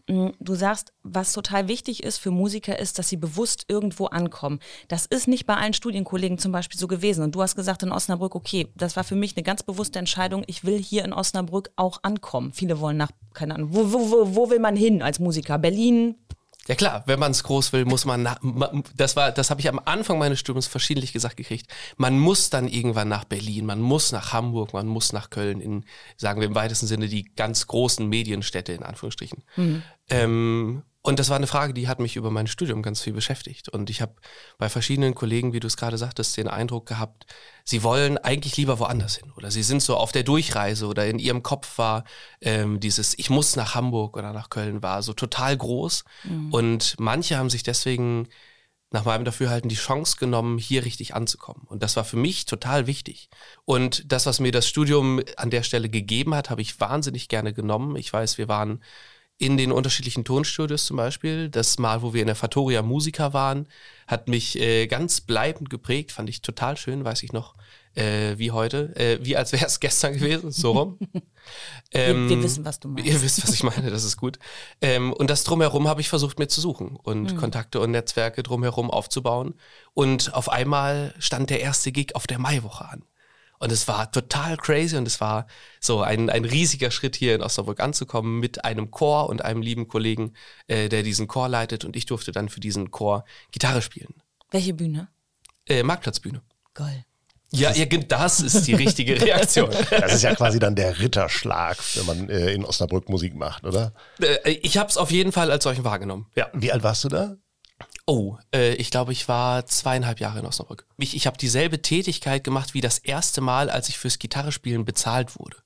mh, 0.08 0.28
mm, 0.28 0.32
du 0.38 0.54
sagst, 0.54 0.92
was 1.02 1.32
total 1.32 1.68
wichtig 1.68 2.02
ist 2.02 2.18
für 2.18 2.30
Musiker 2.30 2.78
ist, 2.78 2.98
dass 2.98 3.08
sie 3.08 3.16
bewusst 3.16 3.64
irgendwo 3.68 4.06
ankommen. 4.06 4.60
Das 4.88 5.06
ist 5.06 5.26
nicht 5.26 5.46
bei 5.46 5.54
allen 5.56 5.72
Studienkollegen 5.72 6.38
zum 6.38 6.52
Beispiel 6.52 6.78
so 6.78 6.86
gewesen. 6.86 7.24
Und 7.24 7.34
du 7.34 7.42
hast 7.42 7.56
gesagt 7.56 7.82
in 7.82 7.92
Osnabrück, 7.92 8.34
okay, 8.34 8.68
das 8.76 8.96
war 8.96 9.04
für 9.04 9.16
mich 9.16 9.36
eine 9.36 9.42
ganz 9.42 9.62
bewusste 9.62 9.98
Entscheidung, 9.98 10.44
ich 10.46 10.64
will 10.64 10.78
hier 10.78 11.04
in 11.04 11.12
Osnabrück 11.12 11.70
auch 11.76 12.00
ankommen. 12.02 12.52
Viele 12.52 12.80
wollen 12.80 12.98
nach, 12.98 13.10
keine 13.32 13.54
Ahnung, 13.54 13.70
wo, 13.72 13.92
wo, 13.92 14.10
wo, 14.10 14.36
wo 14.36 14.50
will 14.50 14.58
man 14.58 14.76
hin 14.76 15.02
als 15.02 15.18
Musiker? 15.18 15.58
Berlin, 15.58 16.16
ja 16.68 16.74
klar, 16.74 17.02
wenn 17.06 17.18
man 17.18 17.32
es 17.32 17.42
groß 17.42 17.72
will, 17.72 17.84
muss 17.84 18.04
man 18.04 18.22
nach, 18.22 18.38
das 18.94 19.16
war, 19.16 19.32
das 19.32 19.50
habe 19.50 19.60
ich 19.60 19.68
am 19.68 19.80
Anfang 19.84 20.18
meines 20.18 20.38
Studiums 20.38 20.66
verschiedentlich 20.66 21.12
gesagt 21.12 21.36
gekriegt. 21.36 21.72
Man 21.96 22.18
muss 22.18 22.50
dann 22.50 22.68
irgendwann 22.68 23.08
nach 23.08 23.24
Berlin, 23.24 23.66
man 23.66 23.80
muss 23.80 24.12
nach 24.12 24.32
Hamburg, 24.32 24.72
man 24.72 24.86
muss 24.86 25.12
nach 25.12 25.30
Köln, 25.30 25.60
in, 25.60 25.84
sagen 26.16 26.40
wir 26.40 26.48
im 26.48 26.54
weitesten 26.54 26.86
Sinne, 26.86 27.08
die 27.08 27.24
ganz 27.34 27.66
großen 27.66 28.06
Medienstädte 28.08 28.72
in 28.72 28.82
Anführungsstrichen. 28.82 29.42
Mhm. 29.56 29.82
Ähm, 30.10 30.82
und 31.02 31.18
das 31.18 31.30
war 31.30 31.36
eine 31.36 31.46
Frage, 31.46 31.72
die 31.72 31.88
hat 31.88 31.98
mich 31.98 32.16
über 32.16 32.30
mein 32.30 32.46
Studium 32.46 32.82
ganz 32.82 33.00
viel 33.00 33.14
beschäftigt. 33.14 33.70
Und 33.70 33.88
ich 33.88 34.02
habe 34.02 34.16
bei 34.58 34.68
verschiedenen 34.68 35.14
Kollegen, 35.14 35.54
wie 35.54 35.60
du 35.60 35.66
es 35.66 35.78
gerade 35.78 35.96
sagtest, 35.96 36.36
den 36.36 36.46
Eindruck 36.46 36.86
gehabt, 36.86 37.24
sie 37.64 37.82
wollen 37.82 38.18
eigentlich 38.18 38.58
lieber 38.58 38.78
woanders 38.78 39.16
hin. 39.16 39.32
Oder 39.34 39.50
sie 39.50 39.62
sind 39.62 39.82
so 39.82 39.96
auf 39.96 40.12
der 40.12 40.24
Durchreise 40.24 40.86
oder 40.86 41.06
in 41.06 41.18
ihrem 41.18 41.42
Kopf 41.42 41.78
war 41.78 42.04
ähm, 42.42 42.80
dieses, 42.80 43.18
ich 43.18 43.30
muss 43.30 43.56
nach 43.56 43.74
Hamburg 43.74 44.14
oder 44.16 44.34
nach 44.34 44.50
Köln, 44.50 44.82
war 44.82 45.02
so 45.02 45.14
total 45.14 45.56
groß. 45.56 46.04
Mhm. 46.24 46.52
Und 46.52 46.96
manche 46.98 47.38
haben 47.38 47.48
sich 47.48 47.62
deswegen 47.62 48.28
nach 48.90 49.06
meinem 49.06 49.24
Dafürhalten 49.24 49.70
die 49.70 49.76
Chance 49.76 50.16
genommen, 50.18 50.58
hier 50.58 50.84
richtig 50.84 51.14
anzukommen. 51.14 51.62
Und 51.66 51.82
das 51.82 51.96
war 51.96 52.04
für 52.04 52.16
mich 52.16 52.44
total 52.44 52.86
wichtig. 52.86 53.30
Und 53.64 54.12
das, 54.12 54.26
was 54.26 54.40
mir 54.40 54.52
das 54.52 54.68
Studium 54.68 55.22
an 55.36 55.48
der 55.48 55.62
Stelle 55.62 55.88
gegeben 55.88 56.34
hat, 56.34 56.50
habe 56.50 56.60
ich 56.60 56.78
wahnsinnig 56.78 57.28
gerne 57.28 57.54
genommen. 57.54 57.96
Ich 57.96 58.12
weiß, 58.12 58.36
wir 58.36 58.48
waren 58.48 58.82
in 59.40 59.56
den 59.56 59.72
unterschiedlichen 59.72 60.22
Tonstudios 60.22 60.84
zum 60.84 60.98
Beispiel. 60.98 61.48
Das 61.48 61.78
Mal, 61.78 62.02
wo 62.02 62.12
wir 62.12 62.20
in 62.20 62.26
der 62.26 62.36
Fatoria 62.36 62.82
Musiker 62.82 63.32
waren, 63.32 63.66
hat 64.06 64.28
mich 64.28 64.60
äh, 64.60 64.86
ganz 64.86 65.22
bleibend 65.22 65.70
geprägt, 65.70 66.12
fand 66.12 66.28
ich 66.28 66.42
total 66.42 66.76
schön, 66.76 67.04
weiß 67.06 67.22
ich 67.22 67.32
noch, 67.32 67.54
äh, 67.94 68.36
wie 68.36 68.50
heute, 68.50 68.94
äh, 68.96 69.18
wie 69.24 69.38
als 69.38 69.52
wäre 69.52 69.64
es 69.64 69.80
gestern 69.80 70.12
gewesen, 70.12 70.50
so 70.50 70.72
rum. 70.72 70.98
ähm, 71.92 72.28
wir, 72.28 72.36
wir, 72.36 72.42
wissen, 72.44 72.66
was 72.66 72.80
du 72.80 72.88
meinst. 72.88 73.08
Ihr 73.08 73.22
wisst, 73.22 73.42
was 73.42 73.54
ich 73.54 73.62
meine, 73.62 73.90
das 73.90 74.04
ist 74.04 74.18
gut. 74.18 74.38
Ähm, 74.82 75.10
und 75.14 75.30
das 75.30 75.42
drumherum 75.44 75.88
habe 75.88 76.02
ich 76.02 76.10
versucht 76.10 76.38
mir 76.38 76.48
zu 76.48 76.60
suchen 76.60 76.96
und 76.96 77.32
mhm. 77.32 77.36
Kontakte 77.38 77.80
und 77.80 77.92
Netzwerke 77.92 78.42
drumherum 78.42 78.90
aufzubauen. 78.90 79.54
Und 79.94 80.34
auf 80.34 80.50
einmal 80.50 81.14
stand 81.18 81.48
der 81.48 81.60
erste 81.60 81.92
Gig 81.92 82.14
auf 82.14 82.26
der 82.26 82.38
Maiwoche 82.38 82.86
an. 82.86 83.04
Und 83.60 83.70
es 83.70 83.86
war 83.86 84.10
total 84.10 84.56
crazy 84.56 84.96
und 84.96 85.06
es 85.06 85.20
war 85.20 85.46
so 85.80 86.00
ein, 86.00 86.30
ein 86.30 86.46
riesiger 86.46 86.90
Schritt 86.90 87.14
hier 87.14 87.34
in 87.34 87.42
Osnabrück 87.42 87.78
anzukommen 87.78 88.40
mit 88.40 88.64
einem 88.64 88.90
Chor 88.90 89.28
und 89.28 89.44
einem 89.44 89.60
lieben 89.60 89.86
Kollegen, 89.86 90.32
äh, 90.66 90.88
der 90.88 91.02
diesen 91.02 91.28
Chor 91.28 91.48
leitet 91.48 91.84
und 91.84 91.94
ich 91.94 92.06
durfte 92.06 92.32
dann 92.32 92.48
für 92.48 92.60
diesen 92.60 92.90
Chor 92.90 93.24
Gitarre 93.52 93.82
spielen. 93.82 94.14
Welche 94.50 94.72
Bühne? 94.72 95.08
Äh, 95.66 95.82
Marktplatzbühne. 95.82 96.42
Geil. 96.72 97.04
Ja, 97.52 97.72
ja, 97.72 97.84
das 97.84 98.40
ist 98.40 98.66
die 98.66 98.74
richtige 98.74 99.20
Reaktion. 99.20 99.70
Das 99.90 100.14
ist 100.14 100.22
ja 100.22 100.34
quasi 100.34 100.58
dann 100.58 100.74
der 100.74 100.98
Ritterschlag, 100.98 101.76
wenn 101.96 102.06
man 102.06 102.28
äh, 102.30 102.52
in 102.52 102.64
Osnabrück 102.64 103.08
Musik 103.10 103.34
macht, 103.34 103.64
oder? 103.64 103.92
Äh, 104.20 104.52
ich 104.62 104.78
habe 104.78 104.88
es 104.88 104.96
auf 104.96 105.10
jeden 105.10 105.32
Fall 105.32 105.50
als 105.50 105.64
solchen 105.64 105.84
wahrgenommen. 105.84 106.26
Ja. 106.34 106.48
Wie 106.54 106.72
alt 106.72 106.82
warst 106.82 107.04
du 107.04 107.08
da? 107.08 107.36
Oh, 108.06 108.38
äh, 108.54 108.74
ich 108.74 108.90
glaube, 108.90 109.12
ich 109.12 109.28
war 109.28 109.66
zweieinhalb 109.66 110.20
Jahre 110.20 110.40
in 110.40 110.46
Osnabrück. 110.46 110.86
Ich, 110.96 111.14
ich 111.14 111.26
habe 111.26 111.38
dieselbe 111.38 111.82
Tätigkeit 111.82 112.44
gemacht 112.44 112.74
wie 112.74 112.80
das 112.80 112.98
erste 112.98 113.40
Mal, 113.40 113.70
als 113.70 113.88
ich 113.88 113.98
fürs 113.98 114.18
Gitarrespielen 114.18 114.84
bezahlt 114.84 115.38
wurde. 115.38 115.56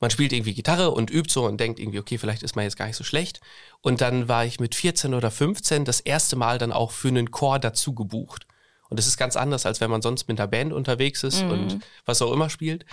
Man 0.00 0.10
spielt 0.10 0.32
irgendwie 0.32 0.54
Gitarre 0.54 0.92
und 0.92 1.10
übt 1.10 1.30
so 1.30 1.44
und 1.44 1.60
denkt 1.60 1.78
irgendwie, 1.78 1.98
okay, 1.98 2.16
vielleicht 2.16 2.42
ist 2.42 2.56
man 2.56 2.64
jetzt 2.64 2.76
gar 2.76 2.86
nicht 2.86 2.96
so 2.96 3.04
schlecht. 3.04 3.40
Und 3.82 4.00
dann 4.00 4.28
war 4.28 4.46
ich 4.46 4.58
mit 4.58 4.74
14 4.74 5.12
oder 5.12 5.30
15 5.30 5.84
das 5.84 6.00
erste 6.00 6.36
Mal 6.36 6.58
dann 6.58 6.72
auch 6.72 6.90
für 6.90 7.08
einen 7.08 7.30
Chor 7.30 7.58
dazu 7.58 7.94
gebucht. 7.94 8.46
Und 8.90 8.98
das 8.98 9.06
ist 9.06 9.16
ganz 9.16 9.36
anders, 9.36 9.66
als 9.66 9.80
wenn 9.80 9.90
man 9.90 10.02
sonst 10.02 10.28
mit 10.28 10.38
einer 10.38 10.48
Band 10.48 10.72
unterwegs 10.72 11.22
ist 11.22 11.42
mhm. 11.42 11.50
und 11.50 11.78
was 12.04 12.20
auch 12.20 12.32
immer 12.32 12.50
spielt. 12.50 12.84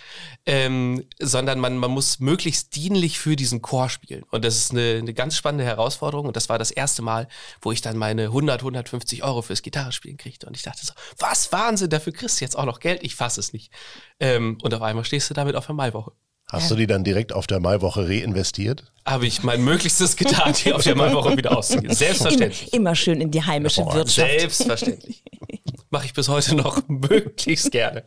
Ähm, 0.45 1.03
sondern 1.19 1.59
man, 1.59 1.77
man 1.77 1.91
muss 1.91 2.19
möglichst 2.19 2.75
dienlich 2.75 3.19
für 3.19 3.35
diesen 3.35 3.61
Chor 3.61 3.89
spielen. 3.89 4.23
Und 4.29 4.45
das 4.45 4.57
ist 4.57 4.71
eine, 4.71 4.99
eine 4.99 5.13
ganz 5.13 5.35
spannende 5.35 5.65
Herausforderung. 5.65 6.27
Und 6.27 6.35
das 6.35 6.49
war 6.49 6.59
das 6.59 6.71
erste 6.71 7.01
Mal, 7.01 7.27
wo 7.61 7.71
ich 7.71 7.81
dann 7.81 7.97
meine 7.97 8.25
100, 8.25 8.61
150 8.61 9.23
Euro 9.23 9.41
fürs 9.41 9.63
Gitarrespielen 9.63 10.17
kriegte. 10.17 10.45
Und 10.45 10.55
ich 10.55 10.63
dachte 10.63 10.85
so, 10.85 10.93
was 11.17 11.51
Wahnsinn, 11.51 11.89
dafür 11.89 12.13
kriegst 12.13 12.39
du 12.39 12.45
jetzt 12.45 12.57
auch 12.57 12.65
noch 12.65 12.79
Geld? 12.79 13.03
Ich 13.03 13.15
fasse 13.15 13.39
es 13.39 13.51
nicht. 13.51 13.73
Ähm, 14.19 14.59
und 14.61 14.73
auf 14.73 14.83
einmal 14.83 15.03
stehst 15.03 15.29
du 15.29 15.33
damit 15.33 15.55
auf 15.55 15.65
der 15.65 15.75
Maiwoche. 15.75 16.11
Hast 16.49 16.71
du 16.71 16.75
die 16.75 16.87
dann 16.87 17.03
direkt 17.03 17.33
auf 17.33 17.45
der 17.45 17.59
Maiwoche 17.59 18.07
reinvestiert? 18.07 18.85
Habe 19.05 19.27
ich 19.27 19.43
mein 19.43 19.61
Möglichstes 19.63 20.15
getan, 20.15 20.53
die 20.63 20.71
auf 20.71 20.83
der 20.83 20.95
Maiwoche 20.95 21.35
wieder 21.35 21.57
auszugehen. 21.57 21.93
Selbstverständlich. 21.93 22.67
Immer, 22.73 22.89
immer 22.89 22.95
schön 22.95 23.19
in 23.19 23.31
die 23.31 23.43
heimische 23.43 23.85
Wirtschaft. 23.85 24.39
Selbstverständlich. 24.39 25.23
Mache 25.89 26.05
ich 26.05 26.13
bis 26.13 26.27
heute 26.27 26.55
noch 26.55 26.81
möglichst 26.87 27.71
gerne. 27.71 28.03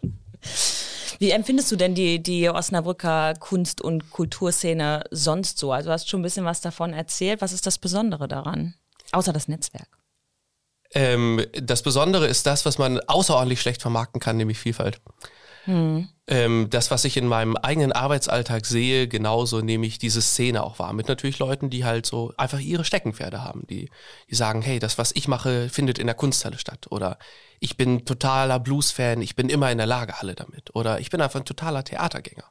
Wie 1.18 1.30
empfindest 1.30 1.70
du 1.70 1.76
denn 1.76 1.94
die, 1.94 2.22
die 2.22 2.48
Osnabrücker 2.48 3.34
Kunst- 3.38 3.82
und 3.82 4.10
Kulturszene 4.10 5.04
sonst 5.10 5.58
so? 5.58 5.72
Also 5.72 5.88
du 5.88 5.92
hast 5.92 6.08
schon 6.08 6.20
ein 6.20 6.22
bisschen 6.22 6.46
was 6.46 6.60
davon 6.60 6.92
erzählt. 6.94 7.42
Was 7.42 7.52
ist 7.52 7.66
das 7.66 7.78
Besondere 7.78 8.26
daran? 8.26 8.74
Außer 9.12 9.32
das 9.32 9.48
Netzwerk. 9.48 9.88
Ähm, 10.92 11.44
das 11.52 11.82
Besondere 11.82 12.26
ist 12.26 12.46
das, 12.46 12.64
was 12.64 12.78
man 12.78 13.00
außerordentlich 13.00 13.60
schlecht 13.60 13.82
vermarkten 13.82 14.20
kann, 14.20 14.36
nämlich 14.36 14.58
Vielfalt. 14.58 15.00
Hm. 15.70 16.08
Ähm, 16.26 16.66
das, 16.68 16.90
was 16.90 17.04
ich 17.04 17.16
in 17.16 17.28
meinem 17.28 17.56
eigenen 17.56 17.92
Arbeitsalltag 17.92 18.66
sehe, 18.66 19.06
genauso 19.06 19.60
nehme 19.60 19.86
ich 19.86 19.98
diese 19.98 20.20
Szene 20.20 20.64
auch 20.64 20.80
wahr. 20.80 20.92
Mit 20.92 21.06
natürlich 21.06 21.38
Leuten, 21.38 21.70
die 21.70 21.84
halt 21.84 22.06
so 22.06 22.32
einfach 22.36 22.58
ihre 22.58 22.84
Steckenpferde 22.84 23.44
haben, 23.44 23.68
die, 23.68 23.88
die 24.28 24.34
sagen, 24.34 24.62
hey, 24.62 24.80
das, 24.80 24.98
was 24.98 25.12
ich 25.12 25.28
mache, 25.28 25.68
findet 25.68 26.00
in 26.00 26.06
der 26.08 26.16
Kunsthalle 26.16 26.58
statt. 26.58 26.88
Oder 26.90 27.18
ich 27.60 27.76
bin 27.76 28.04
totaler 28.04 28.58
Blues-Fan, 28.58 29.22
ich 29.22 29.36
bin 29.36 29.48
immer 29.48 29.70
in 29.70 29.78
der 29.78 29.86
Lagerhalle 29.86 30.34
damit. 30.34 30.74
Oder 30.74 30.98
ich 30.98 31.10
bin 31.10 31.20
einfach 31.20 31.38
ein 31.38 31.46
totaler 31.46 31.84
Theatergänger. 31.84 32.50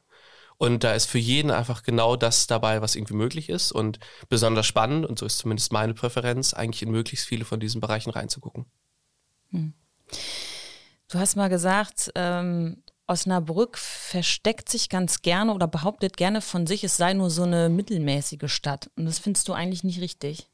Und 0.56 0.82
da 0.82 0.94
ist 0.94 1.06
für 1.06 1.18
jeden 1.18 1.50
einfach 1.50 1.82
genau 1.82 2.16
das 2.16 2.46
dabei, 2.46 2.80
was 2.80 2.94
irgendwie 2.94 3.14
möglich 3.14 3.50
ist 3.50 3.70
und 3.70 3.98
besonders 4.30 4.66
spannend, 4.66 5.04
und 5.04 5.18
so 5.18 5.26
ist 5.26 5.38
zumindest 5.38 5.72
meine 5.72 5.92
Präferenz, 5.92 6.54
eigentlich 6.54 6.82
in 6.82 6.90
möglichst 6.90 7.26
viele 7.26 7.44
von 7.44 7.60
diesen 7.60 7.82
Bereichen 7.82 8.10
reinzugucken. 8.10 8.64
Hm. 9.50 9.74
Du 11.10 11.18
hast 11.18 11.36
mal 11.36 11.48
gesagt, 11.48 12.12
ähm, 12.14 12.82
Osnabrück 13.10 13.76
versteckt 13.76 14.68
sich 14.68 14.88
ganz 14.88 15.22
gerne 15.22 15.52
oder 15.52 15.66
behauptet 15.66 16.16
gerne 16.16 16.40
von 16.40 16.66
sich, 16.66 16.84
es 16.84 16.96
sei 16.96 17.12
nur 17.12 17.28
so 17.28 17.42
eine 17.42 17.68
mittelmäßige 17.68 18.50
Stadt. 18.50 18.88
Und 18.96 19.06
das 19.06 19.18
findest 19.18 19.48
du 19.48 19.52
eigentlich 19.52 19.82
nicht 19.82 20.00
richtig. 20.00 20.46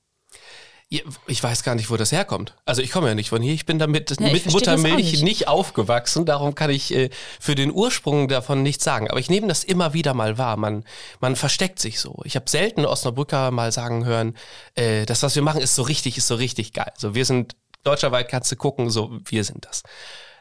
Ich 0.88 1.42
weiß 1.42 1.64
gar 1.64 1.74
nicht, 1.74 1.90
wo 1.90 1.96
das 1.96 2.12
herkommt. 2.12 2.54
Also 2.64 2.80
ich 2.80 2.92
komme 2.92 3.08
ja 3.08 3.16
nicht 3.16 3.30
von 3.30 3.42
hier. 3.42 3.52
Ich 3.52 3.66
bin 3.66 3.80
damit 3.80 4.08
ja, 4.20 4.32
mit 4.32 4.50
Muttermilch 4.50 5.10
nicht. 5.12 5.24
nicht. 5.24 5.48
aufgewachsen. 5.48 6.24
Darum 6.24 6.54
kann 6.54 6.70
ich 6.70 6.94
äh, 6.94 7.10
für 7.40 7.56
den 7.56 7.72
Ursprung 7.72 8.28
davon 8.28 8.62
nichts 8.62 8.84
sagen. 8.84 9.10
Aber 9.10 9.18
ich 9.18 9.28
nehme 9.28 9.48
das 9.48 9.64
immer 9.64 9.94
wieder 9.94 10.14
mal 10.14 10.38
wahr. 10.38 10.56
Man, 10.56 10.84
man 11.18 11.34
versteckt 11.34 11.80
sich 11.80 11.98
so. 11.98 12.20
Ich 12.24 12.36
habe 12.36 12.48
selten 12.48 12.86
Osnabrücker 12.86 13.50
mal 13.50 13.72
sagen 13.72 14.04
hören, 14.04 14.36
äh, 14.76 15.06
das, 15.06 15.24
was 15.24 15.34
wir 15.34 15.42
machen, 15.42 15.60
ist 15.60 15.74
so 15.74 15.82
richtig, 15.82 16.18
ist 16.18 16.28
so 16.28 16.36
richtig 16.36 16.72
geil. 16.72 16.92
So, 16.96 17.16
wir 17.16 17.24
sind 17.24 17.56
deutscherweit 17.82 18.28
kannst 18.28 18.52
du 18.52 18.56
gucken, 18.56 18.88
so 18.88 19.18
wir 19.24 19.42
sind 19.42 19.64
das. 19.64 19.82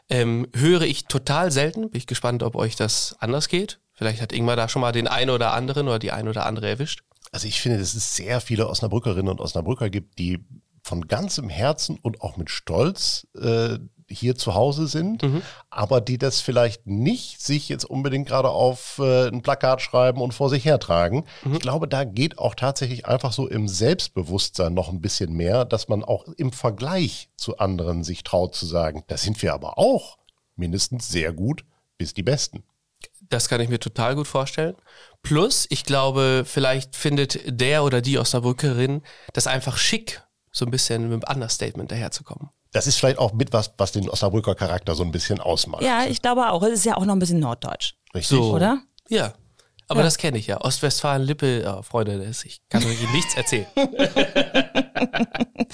Ähm, 0.08 0.46
höre 0.54 0.82
ich 0.82 1.06
total 1.06 1.50
selten. 1.50 1.90
Bin 1.90 1.98
ich 1.98 2.06
gespannt, 2.06 2.42
ob 2.42 2.54
euch 2.54 2.76
das 2.76 3.16
anders 3.18 3.48
geht. 3.48 3.80
Vielleicht 3.92 4.20
hat 4.20 4.32
Ingmar 4.32 4.56
da 4.56 4.68
schon 4.68 4.82
mal 4.82 4.92
den 4.92 5.08
einen 5.08 5.30
oder 5.30 5.52
anderen 5.52 5.88
oder 5.88 5.98
die 5.98 6.12
ein 6.12 6.28
oder 6.28 6.46
andere 6.46 6.68
erwischt. 6.68 7.02
Also 7.32 7.48
ich 7.48 7.60
finde, 7.60 7.78
dass 7.78 7.94
es 7.94 8.14
sehr 8.14 8.40
viele 8.40 8.68
Osnabrückerinnen 8.68 9.30
und 9.30 9.40
Osnabrücker 9.40 9.90
gibt, 9.90 10.18
die 10.18 10.44
von 10.82 11.08
ganzem 11.08 11.48
Herzen 11.48 11.98
und 12.00 12.20
auch 12.20 12.36
mit 12.36 12.50
Stolz 12.50 13.26
äh, 13.34 13.78
hier 14.08 14.36
zu 14.36 14.54
Hause 14.54 14.86
sind, 14.86 15.22
mhm. 15.22 15.42
aber 15.70 16.00
die 16.00 16.18
das 16.18 16.40
vielleicht 16.40 16.86
nicht 16.86 17.40
sich 17.40 17.68
jetzt 17.68 17.84
unbedingt 17.84 18.28
gerade 18.28 18.50
auf 18.50 18.98
äh, 18.98 19.28
ein 19.28 19.42
Plakat 19.42 19.82
schreiben 19.82 20.20
und 20.20 20.32
vor 20.32 20.48
sich 20.48 20.64
hertragen. 20.64 21.24
Mhm. 21.44 21.54
Ich 21.54 21.60
glaube, 21.60 21.88
da 21.88 22.04
geht 22.04 22.38
auch 22.38 22.54
tatsächlich 22.54 23.06
einfach 23.06 23.32
so 23.32 23.48
im 23.48 23.68
Selbstbewusstsein 23.68 24.74
noch 24.74 24.88
ein 24.88 25.00
bisschen 25.00 25.32
mehr, 25.32 25.64
dass 25.64 25.88
man 25.88 26.04
auch 26.04 26.24
im 26.36 26.52
Vergleich 26.52 27.30
zu 27.36 27.58
anderen 27.58 28.04
sich 28.04 28.22
traut 28.22 28.54
zu 28.54 28.66
sagen, 28.66 29.02
da 29.08 29.16
sind 29.16 29.42
wir 29.42 29.54
aber 29.54 29.78
auch 29.78 30.18
mindestens 30.54 31.08
sehr 31.08 31.32
gut 31.32 31.64
bis 31.98 32.14
die 32.14 32.22
Besten. 32.22 32.62
Das 33.28 33.48
kann 33.48 33.60
ich 33.60 33.68
mir 33.68 33.80
total 33.80 34.14
gut 34.14 34.28
vorstellen. 34.28 34.76
Plus, 35.22 35.66
ich 35.70 35.84
glaube, 35.84 36.44
vielleicht 36.46 36.94
findet 36.94 37.40
der 37.46 37.82
oder 37.82 38.00
die 38.00 38.18
Osnabrückerin 38.18 39.02
das 39.32 39.46
einfach 39.46 39.76
schick, 39.76 40.22
so 40.52 40.64
ein 40.64 40.70
bisschen 40.70 41.08
mit 41.08 41.26
einem 41.26 41.34
Understatement 41.34 41.90
daherzukommen. 41.90 42.50
Das 42.76 42.86
ist 42.86 42.98
vielleicht 42.98 43.18
auch 43.18 43.32
mit 43.32 43.54
was, 43.54 43.72
was 43.78 43.92
den 43.92 44.10
Osnabrücker 44.10 44.54
Charakter 44.54 44.94
so 44.94 45.02
ein 45.02 45.10
bisschen 45.10 45.40
ausmacht. 45.40 45.82
Ja, 45.82 46.04
ich 46.04 46.20
glaube 46.20 46.50
auch. 46.50 46.62
Es 46.62 46.74
ist 46.74 46.84
ja 46.84 46.98
auch 46.98 47.06
noch 47.06 47.14
ein 47.14 47.18
bisschen 47.18 47.40
norddeutsch. 47.40 47.94
Richtig. 48.14 48.36
So. 48.36 48.52
Oder? 48.52 48.82
Ja. 49.08 49.32
Aber 49.88 50.00
ja. 50.00 50.04
das 50.04 50.18
kenne 50.18 50.36
ich 50.36 50.46
ja. 50.46 50.60
Ostwestfalen-Lippe, 50.60 51.64
oh, 51.66 51.80
Freunde, 51.80 52.18
das, 52.18 52.44
ich 52.44 52.60
kann 52.68 52.84
euch 52.84 53.00
nichts 53.12 53.34
erzählen. 53.34 53.66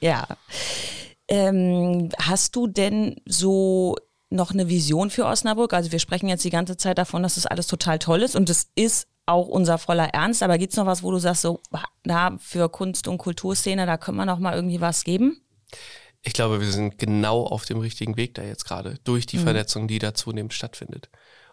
ja. 0.00 0.26
Ähm, 1.28 2.08
hast 2.20 2.56
du 2.56 2.66
denn 2.66 3.14
so 3.24 3.94
noch 4.28 4.50
eine 4.50 4.68
Vision 4.68 5.10
für 5.10 5.26
Osnabrück? 5.26 5.74
Also 5.74 5.92
wir 5.92 6.00
sprechen 6.00 6.28
jetzt 6.28 6.44
die 6.44 6.50
ganze 6.50 6.76
Zeit 6.76 6.98
davon, 6.98 7.22
dass 7.22 7.36
das 7.36 7.46
alles 7.46 7.68
total 7.68 8.00
toll 8.00 8.22
ist 8.22 8.34
und 8.34 8.48
das 8.48 8.66
ist 8.74 9.06
auch 9.26 9.46
unser 9.46 9.78
voller 9.78 10.08
Ernst. 10.08 10.42
Aber 10.42 10.58
gibt 10.58 10.72
es 10.72 10.76
noch 10.76 10.86
was, 10.86 11.04
wo 11.04 11.12
du 11.12 11.18
sagst, 11.18 11.42
so, 11.42 11.60
da 12.02 12.36
für 12.40 12.68
Kunst- 12.68 13.06
und 13.06 13.18
Kulturszene, 13.18 13.86
da 13.86 13.96
könnte 13.96 14.16
man 14.16 14.26
noch 14.26 14.40
mal 14.40 14.56
irgendwie 14.56 14.80
was 14.80 15.04
geben? 15.04 15.40
Ich 16.28 16.34
glaube, 16.34 16.60
wir 16.60 16.70
sind 16.70 16.98
genau 16.98 17.46
auf 17.46 17.64
dem 17.64 17.78
richtigen 17.78 18.18
Weg 18.18 18.34
da 18.34 18.42
jetzt 18.42 18.66
gerade, 18.66 18.98
durch 19.04 19.24
die 19.24 19.38
mhm. 19.38 19.44
Vernetzung, 19.44 19.88
die 19.88 19.98
da 19.98 20.12
zunehmend 20.12 20.52
stattfindet. 20.52 21.08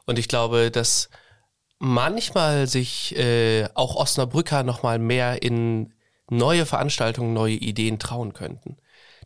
Und 0.05 0.19
ich 0.19 0.27
glaube, 0.27 0.69
dass 0.69 1.09
manchmal 1.79 2.67
sich 2.67 3.17
äh, 3.17 3.69
auch 3.73 3.95
Osnabrücker 3.95 4.63
nochmal 4.63 4.99
mehr 4.99 5.41
in 5.41 5.93
neue 6.29 6.65
Veranstaltungen, 6.65 7.33
neue 7.33 7.53
Ideen 7.53 7.99
trauen 7.99 8.33
könnten. 8.33 8.75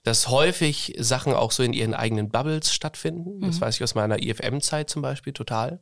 Dass 0.03 0.29
häufig 0.29 0.93
Sachen 0.99 1.33
auch 1.33 1.51
so 1.51 1.63
in 1.63 1.73
ihren 1.73 1.95
eigenen 1.95 2.29
Bubbles 2.29 2.71
stattfinden. 2.71 3.41
Das 3.41 3.55
mhm. 3.55 3.61
weiß 3.61 3.75
ich 3.77 3.83
aus 3.83 3.95
meiner 3.95 4.21
IFM-Zeit 4.21 4.87
zum 4.87 5.01
Beispiel 5.01 5.33
total. 5.33 5.81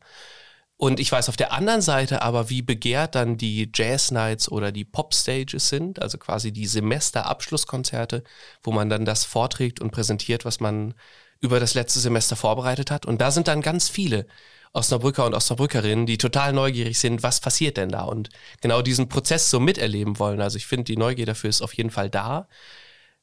Und 0.78 1.00
ich 1.00 1.12
weiß 1.12 1.28
auf 1.30 1.38
der 1.38 1.54
anderen 1.54 1.82
Seite 1.82 2.22
aber, 2.22 2.52
wie 2.52 2.62
begehrt 2.62 3.16
dann 3.16 3.36
die 3.38 3.72
Jazz 3.74 4.12
Nights 4.12 4.50
oder 4.50 4.72
die 4.72 4.86
Pop 4.86 5.16
Stages 5.16 5.70
sind, 5.70 6.00
also 6.02 6.20
quasi 6.20 6.52
die 6.52 6.68
Semesterabschlusskonzerte, 6.68 8.24
wo 8.62 8.72
man 8.72 8.88
dann 8.88 9.04
das 9.04 9.26
vorträgt 9.26 9.82
und 9.82 9.92
präsentiert, 9.92 10.46
was 10.46 10.60
man 10.60 10.94
über 11.42 11.60
das 11.60 11.74
letzte 11.74 12.00
Semester 12.00 12.36
vorbereitet 12.36 12.92
hat. 12.92 13.08
Und 13.08 13.22
da 13.22 13.32
sind 13.32 13.48
dann 13.48 13.62
ganz 13.62 13.90
viele 13.90 14.28
Osnabrücker 14.74 15.26
und 15.26 15.34
Osnabrückerinnen, 15.34 16.06
die 16.06 16.20
total 16.20 16.54
neugierig 16.54 17.00
sind, 17.00 17.24
was 17.24 17.40
passiert 17.40 17.78
denn 17.78 17.90
da 17.90 18.04
und 18.04 18.30
genau 18.62 18.84
diesen 18.84 19.10
Prozess 19.10 19.50
so 19.50 19.60
miterleben 19.60 20.20
wollen. 20.20 20.42
Also 20.42 20.58
ich 20.58 20.68
finde, 20.68 20.84
die 20.86 20.98
Neugier 20.98 21.26
dafür 21.26 21.50
ist 21.50 21.62
auf 21.64 21.74
jeden 21.74 21.90
Fall 21.90 22.12
da. 22.12 22.48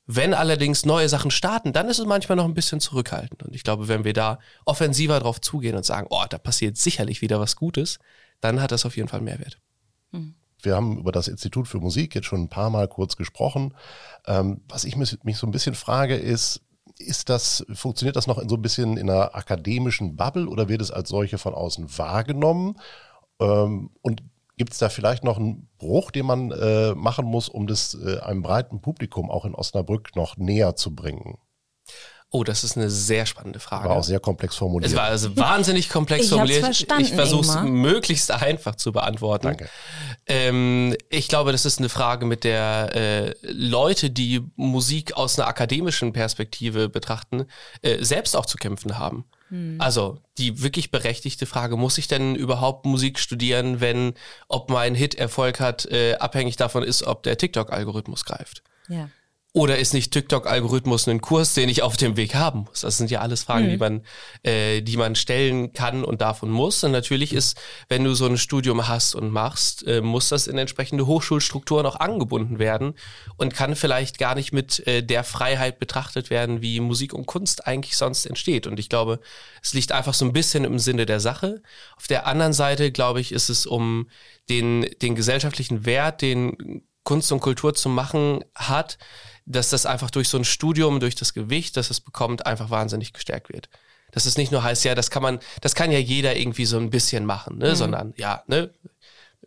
Wenn 0.07 0.35
allerdings 0.35 0.85
neue 0.85 1.09
Sachen 1.09 1.31
starten, 1.31 1.73
dann 1.73 1.89
ist 1.89 1.99
es 1.99 2.07
manchmal 2.07 2.37
noch 2.37 2.45
ein 2.45 2.55
bisschen 2.55 2.81
zurückhaltend. 2.81 3.43
Und 3.43 3.55
ich 3.55 3.63
glaube, 3.63 3.89
wenn 3.89 4.05
wir 4.05 4.13
da 4.13 4.39
offensiver 4.67 5.19
drauf 5.19 5.41
zugehen 5.41 5.77
und 5.77 5.87
sagen, 5.87 6.09
oh, 6.11 6.25
da 6.29 6.37
passiert 6.37 6.77
sicherlich 6.77 7.23
wieder 7.23 7.41
was 7.41 7.57
Gutes, 7.57 7.99
dann 8.41 8.61
hat 8.61 8.71
das 8.71 8.85
auf 8.85 8.97
jeden 8.97 9.09
Fall 9.09 9.23
Mehrwert. 9.23 9.59
Hm. 10.13 10.35
wir 10.63 10.77
haben 10.77 10.99
über 10.99 11.13
das 11.13 11.29
Institut 11.29 11.67
für 11.67 11.79
Musik 11.79 12.15
jetzt 12.15 12.27
schon 12.27 12.43
ein 12.43 12.49
paar 12.49 12.71
Mal 12.71 12.87
kurz 12.89 13.17
gesprochen. 13.17 13.75
Ähm, 14.27 14.61
was 14.69 14.85
ich 14.85 14.97
mich, 14.97 15.19
mich 15.25 15.39
so 15.39 15.47
ein 15.47 15.51
bisschen 15.51 15.75
frage, 15.75 16.15
ist, 16.17 16.61
ist 16.99 17.29
das, 17.29 17.65
funktioniert 17.73 18.17
das 18.17 18.27
noch 18.27 18.39
in 18.39 18.49
so 18.49 18.57
ein 18.57 18.63
bisschen 18.63 18.97
in 18.97 19.11
einer 19.11 19.35
akademischen 19.35 20.17
Bubble 20.17 20.49
oder 20.49 20.69
wird 20.69 20.83
es 20.83 20.91
als 20.91 21.09
solche 21.09 21.39
von 21.39 21.55
außen 21.55 21.99
wahrgenommen? 21.99 22.79
Ähm, 23.41 23.91
und 24.03 24.23
gibt 24.57 24.73
es 24.73 24.79
da 24.79 24.89
vielleicht 24.89 25.25
noch 25.25 25.39
einen 25.39 25.69
Bruch, 25.79 26.11
den 26.11 26.27
man 26.27 26.51
äh, 26.51 26.95
machen 26.95 27.25
muss, 27.25 27.49
um 27.49 27.67
das 27.67 27.95
äh, 27.95 28.19
einem 28.21 28.43
breiten 28.43 28.81
Publikum 28.81 29.31
auch 29.31 29.45
in 29.45 29.55
Osnabrück 29.55 30.17
noch 30.17 30.37
näher 30.37 30.77
zu 30.77 30.95
bringen? 30.95 31.39
Oh, 32.31 32.43
das 32.43 32.65
ist 32.65 32.77
eine 32.77 32.91
sehr 32.91 33.27
spannende 33.27 33.61
Frage. 33.61 33.89
War 33.89 33.97
auch 33.97 34.03
sehr 34.03 34.19
komplex 34.19 34.57
formuliert. 34.57 34.91
Es 34.91 34.97
war 34.97 35.05
also 35.05 35.37
wahnsinnig 35.37 35.89
komplex 35.89 36.25
ich 36.25 36.31
formuliert. 36.31 36.65
Verstanden, 36.65 37.05
ich 37.05 37.13
versuche 37.13 37.43
es 37.43 37.63
möglichst 37.63 38.29
einfach 38.33 38.75
zu 38.75 38.91
beantworten. 38.91 39.47
Danke. 39.47 39.69
Ähm, 40.27 40.97
ich 41.11 41.29
glaube, 41.29 41.53
das 41.53 41.65
ist 41.65 41.79
eine 41.79 41.89
Frage, 41.89 42.27
mit 42.27 42.43
der 42.43 42.91
äh, 42.93 43.35
Leute, 43.43 44.11
die 44.11 44.43
Musik 44.57 45.17
aus 45.17 45.39
einer 45.39 45.47
akademischen 45.47 46.13
Perspektive 46.13 46.89
betrachten, 46.89 47.45
äh, 47.83 48.03
selbst 48.03 48.35
auch 48.35 48.47
zu 48.47 48.57
kämpfen 48.57 48.99
haben. 48.99 49.27
Hm. 49.49 49.77
Also 49.81 50.19
die 50.39 50.63
wirklich 50.63 50.91
berechtigte 50.91 51.47
Frage, 51.47 51.77
muss 51.77 51.99
ich 51.99 52.09
denn 52.09 52.35
überhaupt 52.35 52.87
Musik 52.87 53.19
studieren, 53.19 53.81
wenn 53.81 54.15
ob 54.49 54.71
mein 54.71 54.95
Hit 54.95 55.15
Erfolg 55.15 55.61
hat, 55.61 55.87
äh, 55.87 56.15
abhängig 56.15 56.57
davon 56.57 56.83
ist, 56.83 57.03
ob 57.03 57.23
der 57.23 57.39
TikTok-Algorithmus 57.39 58.25
greift? 58.25 58.63
Ja. 58.89 59.09
Oder 59.57 59.79
ist 59.79 59.95
nicht 59.95 60.11
TikTok-Algorithmus 60.11 61.07
ein 61.07 61.21
Kurs, 61.21 61.55
den 61.55 61.69
ich 61.69 61.83
auf 61.83 61.97
dem 61.97 62.17
Weg 62.17 62.35
haben 62.35 62.65
muss? 62.69 62.81
Das 62.81 62.99
sind 62.99 63.09
ja 63.13 63.21
alles 63.21 63.45
Fragen, 63.45 63.67
mhm. 63.67 63.71
die 63.71 63.77
man, 63.77 64.03
äh, 64.43 64.81
die 64.83 64.97
man 64.97 65.15
stellen 65.15 65.73
kann 65.73 66.03
und 66.03 66.23
darf 66.23 66.43
und 66.43 66.51
muss. 66.51 66.83
Und 66.83 66.91
natürlich 66.91 67.33
ist, 67.33 67.57
wenn 67.89 68.03
du 68.03 68.15
so 68.15 68.27
ein 68.27 68.37
Studium 68.37 68.89
hast 68.89 69.15
und 69.15 69.31
machst, 69.31 69.87
äh, 69.87 70.01
muss 70.01 70.29
das 70.29 70.49
in 70.49 70.59
entsprechende 70.59 71.07
Hochschulstrukturen 71.07 71.87
auch 71.87 72.01
angebunden 72.01 72.59
werden 72.59 72.95
und 73.37 73.55
kann 73.55 73.77
vielleicht 73.77 74.19
gar 74.19 74.35
nicht 74.35 74.53
mit 74.53 74.85
äh, 74.89 75.05
der 75.05 75.23
Freiheit 75.23 75.79
betrachtet 75.79 76.31
werden, 76.31 76.61
wie 76.61 76.81
Musik 76.81 77.15
und 77.15 77.27
Kunst 77.27 77.65
eigentlich 77.65 77.97
sonst 77.97 78.27
entsteht. 78.27 78.67
Und 78.67 78.81
ich 78.81 78.89
glaube, 78.89 79.21
es 79.63 79.73
liegt 79.73 79.93
einfach 79.93 80.15
so 80.15 80.25
ein 80.25 80.33
bisschen 80.33 80.65
im 80.65 80.81
Sinne 80.81 81.07
der 81.07 81.21
Sache. 81.21 81.63
Auf 81.97 82.09
der 82.09 82.27
anderen 82.27 82.55
Seite, 82.55 82.91
glaube 82.91 83.21
ich, 83.21 83.31
ist 83.31 83.51
es 83.51 83.67
um 83.67 84.09
den, 84.49 84.85
den 85.01 85.15
gesellschaftlichen 85.15 85.87
Wert, 85.87 86.23
den 86.23 86.83
Kunst 87.05 87.31
und 87.31 87.41
Kultur 87.41 87.75
zu 87.75 87.89
machen 87.89 88.45
hat, 88.55 88.99
dass 89.47 89.71
das 89.71 89.87
einfach 89.87 90.11
durch 90.11 90.29
so 90.29 90.39
ein 90.39 90.45
Studium, 90.45 91.01
durch 91.01 91.15
das 91.15 91.35
Gewicht, 91.35 91.77
das 91.77 91.91
es 91.91 92.01
bekommt, 92.01 92.47
einfach 92.47 92.71
wahnsinnig 92.71 93.13
gestärkt 93.13 93.53
wird. 93.53 93.69
Dass 94.13 94.27
es 94.27 94.37
nicht 94.37 94.53
nur 94.53 94.63
heißt, 94.63 94.85
ja, 94.85 94.95
das 94.95 95.11
kann 95.11 95.23
man, 95.23 95.41
das 95.61 95.75
kann 95.75 95.91
ja 95.91 95.99
jeder 95.99 96.37
irgendwie 96.37 96.67
so 96.67 96.79
ein 96.79 96.91
bisschen 96.91 97.27
machen, 97.27 97.59
ne? 97.59 97.71
Mhm. 97.71 97.75
sondern 97.75 98.15
ja, 98.17 98.43
ne, 98.47 98.71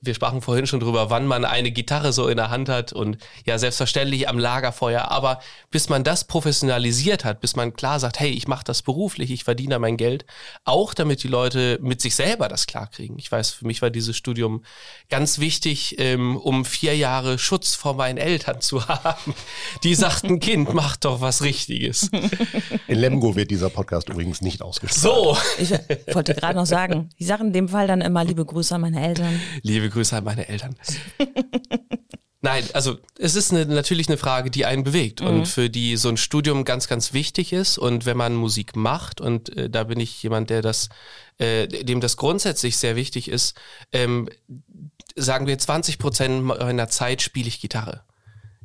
wir 0.02 0.16
sprachen 0.16 0.42
vorhin 0.42 0.68
schon 0.68 0.80
drüber, 0.80 1.10
wann 1.10 1.28
man 1.28 1.46
eine 1.46 1.72
Gitarre 1.72 2.14
so 2.14 2.28
in 2.28 2.38
der 2.38 2.50
Hand 2.50 2.70
hat 2.70 2.94
und 2.94 3.18
ja, 3.46 3.58
selbstverständlich 3.58 4.30
am 4.30 4.40
Lagerfeuer. 4.40 5.12
Aber 5.12 5.40
bis 5.72 5.90
man 5.90 6.04
das 6.04 6.24
professionalisiert 6.24 7.26
hat, 7.26 7.42
bis 7.42 7.56
man 7.56 7.74
klar 7.74 8.00
sagt, 8.00 8.20
hey, 8.20 8.30
ich 8.30 8.48
mache 8.48 8.64
das 8.64 8.82
beruflich, 8.82 9.32
ich 9.32 9.44
verdiene 9.44 9.80
mein 9.80 9.98
Geld, 9.98 10.26
auch 10.64 10.94
damit 10.94 11.24
die 11.24 11.28
Leute 11.28 11.80
mit 11.82 12.02
sich 12.02 12.16
selber 12.16 12.48
das 12.48 12.68
klar 12.68 12.88
kriegen. 12.88 13.18
Ich 13.18 13.32
weiß, 13.32 13.52
für 13.52 13.66
mich 13.66 13.82
war 13.82 13.90
dieses 13.90 14.16
Studium 14.16 14.64
ganz 15.10 15.40
wichtig, 15.40 15.96
ähm, 16.00 16.38
um 16.38 16.66
vier 16.66 16.96
Jahre 16.96 17.38
Schutz 17.38 17.76
vor 17.76 17.96
meinen 17.96 18.18
Eltern 18.18 18.62
zu 18.62 18.88
haben. 18.88 19.34
Die 19.84 19.96
sagten, 19.96 20.40
Kind, 20.48 20.74
mach 20.74 20.96
doch 20.98 21.22
was 21.22 21.42
Richtiges. 21.42 22.10
In 22.88 23.00
Lemgo 23.00 23.36
wird 23.36 23.52
dieser 23.52 23.70
Podcast 23.70 24.10
übrigens 24.10 24.42
nicht 24.42 24.62
ausgestrahlt. 24.62 25.02
So. 25.02 25.38
Ich 25.58 25.72
wollte 26.16 26.34
gerade 26.34 26.56
noch 26.58 26.66
sagen, 26.66 27.10
ich 27.18 27.28
sage 27.28 27.44
in 27.44 27.54
dem 27.54 27.70
Fall 27.70 27.88
dann 27.88 28.02
immer 28.02 28.24
liebe 28.24 28.46
Grüße 28.46 28.76
an 28.76 28.82
meine 28.82 29.06
Eltern. 29.06 29.40
Liebe 29.62 29.87
Liebe 29.88 29.94
Grüße 29.94 30.18
an 30.18 30.26
meine 30.26 30.50
Eltern. 30.50 30.76
Nein, 32.42 32.66
also 32.74 32.98
es 33.18 33.36
ist 33.36 33.54
eine, 33.54 33.66
natürlich 33.66 34.10
eine 34.10 34.18
Frage, 34.18 34.52
die 34.52 34.66
einen 34.66 34.84
bewegt 34.84 35.22
mhm. 35.22 35.28
und 35.28 35.48
für 35.48 35.70
die 35.70 35.96
so 35.96 36.10
ein 36.10 36.18
Studium 36.18 36.66
ganz, 36.66 36.90
ganz 36.90 37.14
wichtig 37.14 37.54
ist. 37.54 37.78
Und 37.78 38.06
wenn 38.06 38.18
man 38.18 38.36
Musik 38.36 38.76
macht, 38.76 39.22
und 39.22 39.56
äh, 39.56 39.70
da 39.70 39.86
bin 39.86 40.02
ich 40.02 40.22
jemand, 40.22 40.50
der 40.50 40.62
das, 40.62 40.90
äh, 41.38 41.68
dem 41.68 42.02
das 42.02 42.18
grundsätzlich 42.18 42.78
sehr 42.78 42.98
wichtig 42.98 43.30
ist, 43.30 43.58
ähm, 43.94 44.28
sagen 45.16 45.48
wir 45.48 45.58
20 45.58 46.00
Prozent 46.00 46.44
meiner 46.44 46.90
Zeit 46.90 47.22
spiele 47.22 47.48
ich 47.48 47.62
Gitarre. 47.62 48.04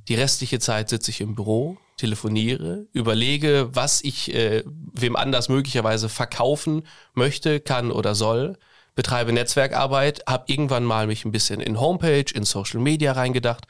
Die 0.09 0.17
restliche 0.17 0.59
Zeit 0.59 0.89
sitze 0.89 1.13
ich 1.13 1.21
im 1.21 1.37
Büro, 1.37 1.79
telefoniere, 1.99 2.89
überlege, 2.93 3.69
was 3.73 4.03
ich 4.03 4.35
äh, 4.35 4.65
wem 4.67 5.15
anders 5.15 5.49
möglicherweise 5.49 6.09
verkaufen 6.09 6.83
möchte, 7.15 7.61
kann 7.61 7.93
oder 7.93 8.17
soll 8.17 8.59
betreibe 8.95 9.33
Netzwerkarbeit, 9.33 10.23
habe 10.29 10.45
irgendwann 10.47 10.85
mal 10.85 11.07
mich 11.07 11.25
ein 11.25 11.33
bisschen 11.33 11.61
in 11.61 11.81
Homepage, 11.81 12.27
in 12.35 12.45
Social 12.45 12.81
Media 12.81 13.13
reingedacht, 13.13 13.67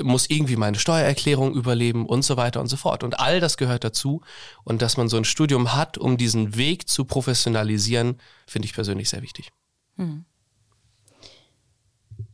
muss 0.00 0.30
irgendwie 0.30 0.56
meine 0.56 0.78
Steuererklärung 0.78 1.54
überleben 1.54 2.06
und 2.06 2.22
so 2.22 2.36
weiter 2.36 2.60
und 2.60 2.68
so 2.68 2.76
fort. 2.76 3.02
Und 3.02 3.18
all 3.18 3.40
das 3.40 3.56
gehört 3.56 3.84
dazu. 3.84 4.22
Und 4.64 4.82
dass 4.82 4.96
man 4.96 5.08
so 5.08 5.16
ein 5.16 5.24
Studium 5.24 5.74
hat, 5.74 5.98
um 5.98 6.16
diesen 6.16 6.56
Weg 6.56 6.88
zu 6.88 7.04
professionalisieren, 7.04 8.20
finde 8.46 8.66
ich 8.66 8.74
persönlich 8.74 9.10
sehr 9.10 9.22
wichtig. 9.22 9.50
Hm. 9.96 10.24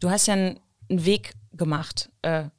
Du 0.01 0.11
hast 0.11 0.27
ja 0.27 0.35
einen 0.35 0.61
Weg 0.88 1.33
gemacht. 1.53 2.11
Äh, 2.22 2.51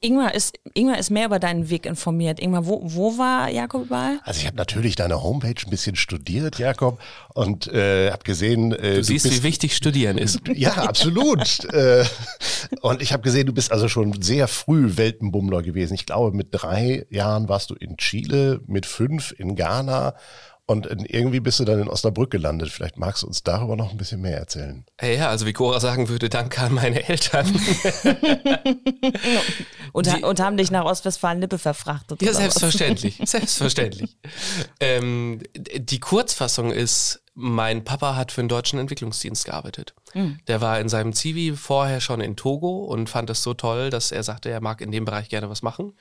Ingmar 0.00 0.34
ist, 0.34 0.58
Ingmar 0.74 0.98
ist 0.98 1.10
mehr 1.10 1.26
über 1.26 1.38
deinen 1.38 1.70
Weg 1.70 1.86
informiert. 1.86 2.40
Ingmar, 2.40 2.66
wo, 2.66 2.80
wo 2.82 3.18
war 3.18 3.50
Jakob 3.50 3.86
überall? 3.86 4.20
Also 4.24 4.40
ich 4.40 4.46
habe 4.46 4.56
natürlich 4.56 4.96
deine 4.96 5.22
Homepage 5.22 5.54
ein 5.64 5.70
bisschen 5.70 5.96
studiert, 5.96 6.58
Jakob, 6.58 7.00
und 7.34 7.66
äh, 7.68 8.10
habe 8.10 8.24
gesehen... 8.24 8.72
Äh, 8.72 8.76
du, 8.76 8.96
du 8.96 9.04
siehst, 9.04 9.24
bist, 9.24 9.38
wie 9.38 9.42
wichtig 9.42 9.76
Studieren 9.76 10.18
ist. 10.18 10.40
Ja, 10.56 10.72
absolut. 10.72 11.64
äh, 11.72 12.04
und 12.80 13.02
ich 13.02 13.12
habe 13.12 13.22
gesehen, 13.22 13.46
du 13.46 13.52
bist 13.52 13.70
also 13.72 13.88
schon 13.88 14.22
sehr 14.22 14.48
früh 14.48 14.96
Weltenbummler 14.96 15.62
gewesen. 15.62 15.94
Ich 15.94 16.06
glaube, 16.06 16.34
mit 16.34 16.48
drei 16.50 17.06
Jahren 17.10 17.48
warst 17.48 17.70
du 17.70 17.74
in 17.74 17.96
Chile, 17.98 18.60
mit 18.66 18.86
fünf 18.86 19.34
in 19.38 19.54
Ghana 19.54 20.14
und 20.68 20.88
irgendwie 21.08 21.38
bist 21.38 21.60
du 21.60 21.64
dann 21.64 21.80
in 21.80 21.88
Osnabrück 21.88 22.30
gelandet. 22.30 22.70
Vielleicht 22.70 22.98
magst 22.98 23.22
du 23.22 23.28
uns 23.28 23.44
darüber 23.44 23.76
noch 23.76 23.92
ein 23.92 23.96
bisschen 23.96 24.20
mehr 24.20 24.36
erzählen. 24.36 24.84
Ja, 25.00 25.28
also 25.28 25.46
wie 25.46 25.52
Cora 25.52 25.78
sagen 25.78 26.08
würde, 26.08 26.28
danke 26.28 26.60
an 26.60 26.74
meine 26.74 27.08
Eltern. 27.08 27.46
und, 29.92 30.06
Die, 30.06 30.24
und, 30.24 30.40
haben 30.40 30.56
dich 30.56 30.72
nach 30.72 30.84
Ostwestfalen-Lippe 30.84 31.58
verfrachtet. 31.58 32.20
Ja, 32.20 32.32
selbstverständlich. 32.32 33.20
selbstverständlich. 33.24 34.18
Ähm, 34.80 35.40
die 35.54 36.00
Kurzfassung 36.00 36.72
ist, 36.72 37.22
mein 37.34 37.84
Papa 37.84 38.16
hat 38.16 38.32
für 38.32 38.42
den 38.42 38.48
deutschen 38.48 38.80
Entwicklungsdienst 38.80 39.44
gearbeitet. 39.44 39.94
Mhm. 40.14 40.40
Der 40.48 40.60
war 40.60 40.80
in 40.80 40.88
seinem 40.88 41.12
Zivi 41.12 41.54
vorher 41.56 42.00
schon 42.00 42.20
in 42.20 42.34
Togo 42.34 42.86
und 42.86 43.08
fand 43.08 43.30
es 43.30 43.44
so 43.44 43.54
toll, 43.54 43.90
dass 43.90 44.10
er 44.10 44.24
sagte, 44.24 44.50
er 44.50 44.60
mag 44.60 44.80
in 44.80 44.90
dem 44.90 45.04
Bereich 45.04 45.28
gerne 45.28 45.48
was 45.48 45.62
machen. 45.62 45.92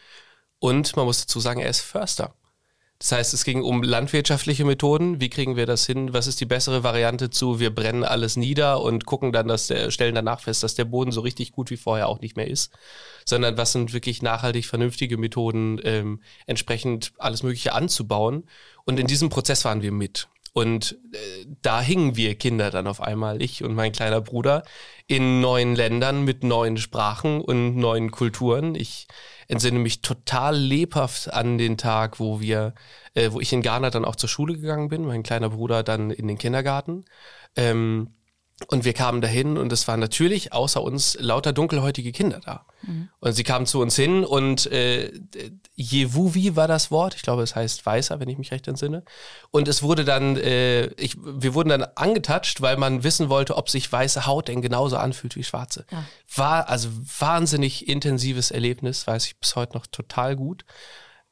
Und 0.58 0.96
man 0.96 1.06
muss 1.06 1.20
dazu 1.20 1.40
sagen, 1.40 1.60
er 1.60 1.70
ist 1.70 1.82
Förster. 1.82 2.34
Das 3.00 3.12
heißt, 3.12 3.34
es 3.34 3.44
ging 3.44 3.62
um 3.62 3.84
landwirtschaftliche 3.84 4.64
Methoden. 4.64 5.20
Wie 5.20 5.30
kriegen 5.30 5.58
wir 5.58 5.66
das 5.66 5.86
hin? 5.86 6.14
Was 6.14 6.28
ist 6.28 6.40
die 6.40 6.46
bessere 6.46 6.84
Variante 6.84 7.30
zu, 7.30 7.60
wir 7.60 7.76
brennen 7.76 8.06
alles 8.06 8.38
nieder 8.38 8.82
und 8.82 9.06
gucken 9.06 9.34
dann, 9.34 9.50
dass 9.50 9.68
der, 9.68 9.92
stellen 9.92 10.16
danach 10.16 10.40
fest, 10.40 10.64
dass 10.64 10.76
der 10.76 10.86
Boden 10.86 11.12
so 11.12 11.20
richtig 11.22 11.52
gut 11.52 11.72
wie 11.72 11.78
vorher 11.78 12.08
auch 12.08 12.22
nicht 12.22 12.38
mehr 12.38 12.48
ist. 12.48 12.72
Sondern 13.26 13.58
was 13.58 13.74
sind 13.74 13.92
wirklich 13.92 14.22
nachhaltig 14.22 14.66
vernünftige 14.66 15.18
Methoden, 15.18 15.80
ähm, 15.84 16.22
entsprechend 16.48 17.12
alles 17.18 17.44
Mögliche 17.44 17.74
anzubauen. 17.74 18.46
Und 18.86 19.00
in 19.00 19.08
diesem 19.08 19.30
Prozess 19.30 19.66
waren 19.66 19.82
wir 19.82 19.92
mit. 19.92 20.30
Und 20.54 20.98
äh, 21.12 21.46
da 21.62 21.82
hingen 21.82 22.16
wir 22.16 22.36
Kinder 22.36 22.72
dann 22.72 22.88
auf 22.88 23.02
einmal, 23.02 23.42
ich 23.42 23.62
und 23.62 23.76
mein 23.76 23.92
kleiner 23.92 24.22
Bruder, 24.22 24.64
in 25.06 25.42
neuen 25.42 25.76
Ländern 25.76 26.24
mit 26.24 26.46
neuen 26.46 26.78
Sprachen 26.78 27.42
und 27.42 27.76
neuen 27.76 28.10
Kulturen. 28.10 28.74
Ich 28.74 29.08
entsinne 29.48 29.80
mich 29.80 30.02
total 30.02 30.58
lebhaft 30.58 31.32
an 31.34 31.58
den 31.58 31.78
Tag, 31.78 32.20
wo 32.20 32.40
wir, 32.40 32.74
äh, 33.14 33.32
wo 33.32 33.40
ich 33.40 33.54
in 33.54 33.62
Ghana 33.62 33.90
dann 33.90 34.06
auch 34.06 34.16
zur 34.16 34.30
Schule 34.30 34.56
gegangen 34.56 34.90
bin, 34.90 35.06
mein 35.06 35.24
kleiner 35.24 35.50
Bruder 35.50 35.84
dann 35.84 36.12
in 36.12 36.28
den 36.28 36.38
Kindergarten. 36.38 37.06
Ähm, 37.56 38.14
und 38.68 38.86
wir 38.86 38.94
kamen 38.94 39.20
dahin 39.20 39.58
und 39.58 39.74
es 39.74 39.86
waren 39.88 40.00
natürlich 40.00 40.54
außer 40.54 40.82
uns 40.82 41.18
lauter 41.20 41.52
dunkelhäutige 41.52 42.14
Kinder 42.14 42.40
da. 42.40 42.66
Mhm. 42.84 43.10
Und 43.20 43.34
sie 43.34 43.44
kamen 43.44 43.66
zu 43.66 43.82
uns 43.82 43.98
hin 43.98 44.24
und 44.24 44.72
äh, 44.72 45.12
Jewuvi 45.76 46.56
war 46.56 46.70
das 46.70 46.90
Wort. 46.90 47.16
Ich 47.16 47.22
glaube, 47.22 47.44
es 47.44 47.54
heißt 47.54 47.86
Weißer, 47.86 48.22
wenn 48.22 48.30
ich 48.30 48.38
mich 48.38 48.52
recht 48.52 48.70
entsinne. 48.70 49.04
Und 49.52 49.68
es 49.68 49.84
wurde 49.84 50.06
dann, 50.06 50.38
äh, 50.38 50.86
ich, 50.94 51.18
wir 51.22 51.54
wurden 51.54 51.68
dann 51.68 51.84
angetatscht, 51.96 52.62
weil 52.62 52.78
man 52.78 53.04
wissen 53.04 53.28
wollte, 53.28 53.58
ob 53.58 53.70
sich 53.70 53.92
weiße 53.92 54.26
Haut 54.26 54.48
denn 54.48 54.62
genauso 54.62 54.96
anfühlt 54.96 55.36
wie 55.36 55.44
schwarze. 55.44 55.86
Ja. 55.92 56.06
War 56.34 56.70
also 56.70 56.88
wahnsinnig 57.20 57.90
intensives 57.90 58.52
Erlebnis, 58.52 59.06
weiß 59.06 59.26
ich 59.26 59.38
bis 59.38 59.58
heute 59.58 59.74
noch 59.74 59.86
total 59.86 60.38
gut. 60.38 60.64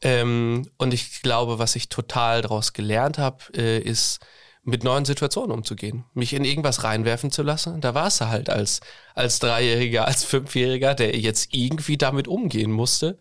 Ähm, 0.01 0.69
und 0.77 0.93
ich 0.93 1.21
glaube, 1.21 1.57
was 1.57 1.77
ich 1.77 1.87
total 1.87 2.41
daraus 2.41 2.73
gelernt 2.73 3.17
habe, 3.17 3.37
äh, 3.55 3.79
ist, 3.79 4.19
mit 4.63 4.83
neuen 4.83 5.05
Situationen 5.05 5.51
umzugehen, 5.51 6.05
mich 6.13 6.33
in 6.33 6.45
irgendwas 6.45 6.83
reinwerfen 6.83 7.31
zu 7.31 7.43
lassen. 7.43 7.81
Da 7.81 7.93
war 7.93 8.07
es 8.07 8.21
halt 8.21 8.49
als, 8.49 8.79
als 9.13 9.39
Dreijähriger, 9.39 10.07
als 10.07 10.23
Fünfjähriger, 10.23 10.95
der 10.95 11.17
jetzt 11.17 11.53
irgendwie 11.53 11.97
damit 11.97 12.27
umgehen 12.27 12.71
musste, 12.71 13.17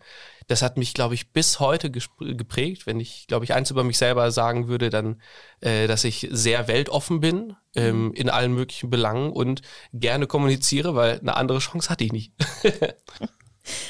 das 0.47 0.61
hat 0.61 0.77
mich, 0.77 0.93
glaube 0.93 1.15
ich, 1.15 1.31
bis 1.31 1.59
heute 1.59 1.91
geprägt. 1.91 2.85
Wenn 2.85 2.99
ich, 2.99 3.27
glaube 3.27 3.45
ich, 3.45 3.53
eins 3.53 3.71
über 3.71 3.83
mich 3.83 3.97
selber 3.97 4.31
sagen 4.31 4.67
würde, 4.67 4.89
dann, 4.89 5.21
äh, 5.61 5.87
dass 5.87 6.03
ich 6.03 6.27
sehr 6.31 6.67
weltoffen 6.67 7.19
bin 7.19 7.55
ähm, 7.75 8.05
mhm. 8.05 8.13
in 8.13 8.29
allen 8.29 8.53
möglichen 8.53 8.89
Belangen 8.89 9.31
und 9.31 9.61
gerne 9.93 10.27
kommuniziere, 10.27 10.95
weil 10.95 11.19
eine 11.19 11.35
andere 11.35 11.59
Chance 11.59 11.89
hatte 11.89 12.03
ich 12.03 12.11
nicht. 12.11 12.33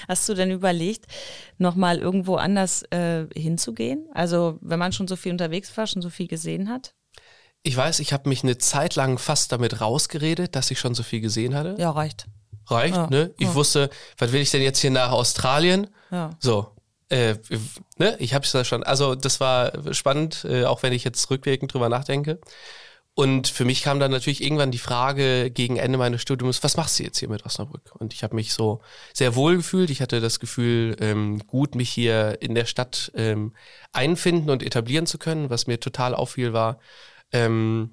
Hast 0.08 0.30
du 0.30 0.36
denn 0.36 0.52
überlegt, 0.52 1.08
nochmal 1.58 1.98
irgendwo 1.98 2.36
anders 2.36 2.84
äh, 2.92 3.26
hinzugehen? 3.36 4.08
Also, 4.13 4.60
wenn 4.62 4.78
man 4.78 4.92
schon 4.92 5.08
so 5.08 5.16
viel 5.16 5.32
unterwegs 5.32 5.76
war, 5.76 5.88
schon 5.88 6.04
so 6.04 6.12
viel 6.12 6.28
gesehen 6.28 6.70
hat? 6.70 6.94
Ich 7.63 7.78
weiß, 7.78 7.99
ich 7.99 8.12
habe 8.12 8.28
mich 8.28 8.43
eine 8.43 8.58
Zeit 8.58 8.95
lang 8.95 9.17
fast 9.17 9.52
damit 9.54 9.80
rausgeredet, 9.80 10.56
dass 10.56 10.69
ich 10.69 10.80
schon 10.80 10.95
so 10.95 11.02
viel 11.02 11.21
gesehen 11.21 11.56
hatte. 11.56 11.76
Ja, 11.80 11.91
reicht. 11.91 12.28
Reicht, 12.67 12.95
ja, 12.95 13.08
ne? 13.10 13.34
Ich 13.38 13.47
ja. 13.47 13.56
wusste, 13.56 13.89
was 14.17 14.34
will 14.34 14.41
ich 14.41 14.52
denn 14.52 14.62
jetzt 14.62 14.80
hier 14.80 14.91
nach 14.91 15.12
Australien? 15.12 15.88
Ja. 16.12 16.32
So. 16.39 16.67
Äh, 17.10 17.36
ne? 17.97 18.15
Ich 18.19 18.34
habe 18.34 18.43
es 18.45 18.52
da 18.52 18.65
schon. 18.65 18.84
Also, 18.84 19.15
das 19.15 19.39
war 19.39 19.93
spannend, 19.93 20.45
äh, 20.47 20.65
auch 20.65 20.84
wenn 20.84 20.91
ich 20.91 21.06
jetzt 21.06 21.30
rückwirkend 21.30 21.73
drüber 21.73 21.88
nachdenke. 21.88 22.39
Und 23.15 23.47
für 23.47 23.63
mich 23.63 23.84
kam 23.84 23.99
dann 23.99 24.12
natürlich 24.12 24.43
irgendwann 24.43 24.71
die 24.71 24.80
Frage 24.80 25.52
gegen 25.52 25.78
Ende 25.78 25.99
meines 25.99 26.21
Studiums, 26.21 26.63
was 26.63 26.78
machst 26.78 26.97
du 26.97 27.04
jetzt 27.04 27.19
hier 27.19 27.30
mit 27.30 27.45
Osnabrück? 27.45 27.91
Und 27.99 28.13
ich 28.13 28.23
habe 28.23 28.36
mich 28.36 28.54
so 28.54 28.82
sehr 29.13 29.36
wohl 29.36 29.58
gefühlt. 29.58 29.91
Ich 29.91 30.02
hatte 30.02 30.19
das 30.19 30.39
Gefühl, 30.39 30.95
ähm, 30.99 31.45
gut 31.45 31.76
mich 31.76 31.91
hier 31.91 32.41
in 32.41 32.56
der 32.56 32.65
Stadt 32.65 33.12
ähm, 33.15 33.54
einfinden 33.91 34.49
und 34.49 34.63
etablieren 34.63 35.06
zu 35.06 35.19
können. 35.19 35.52
Was 35.52 35.67
mir 35.67 35.80
total 35.80 36.15
auffiel 36.15 36.54
war, 36.54 36.80
ähm, 37.34 37.91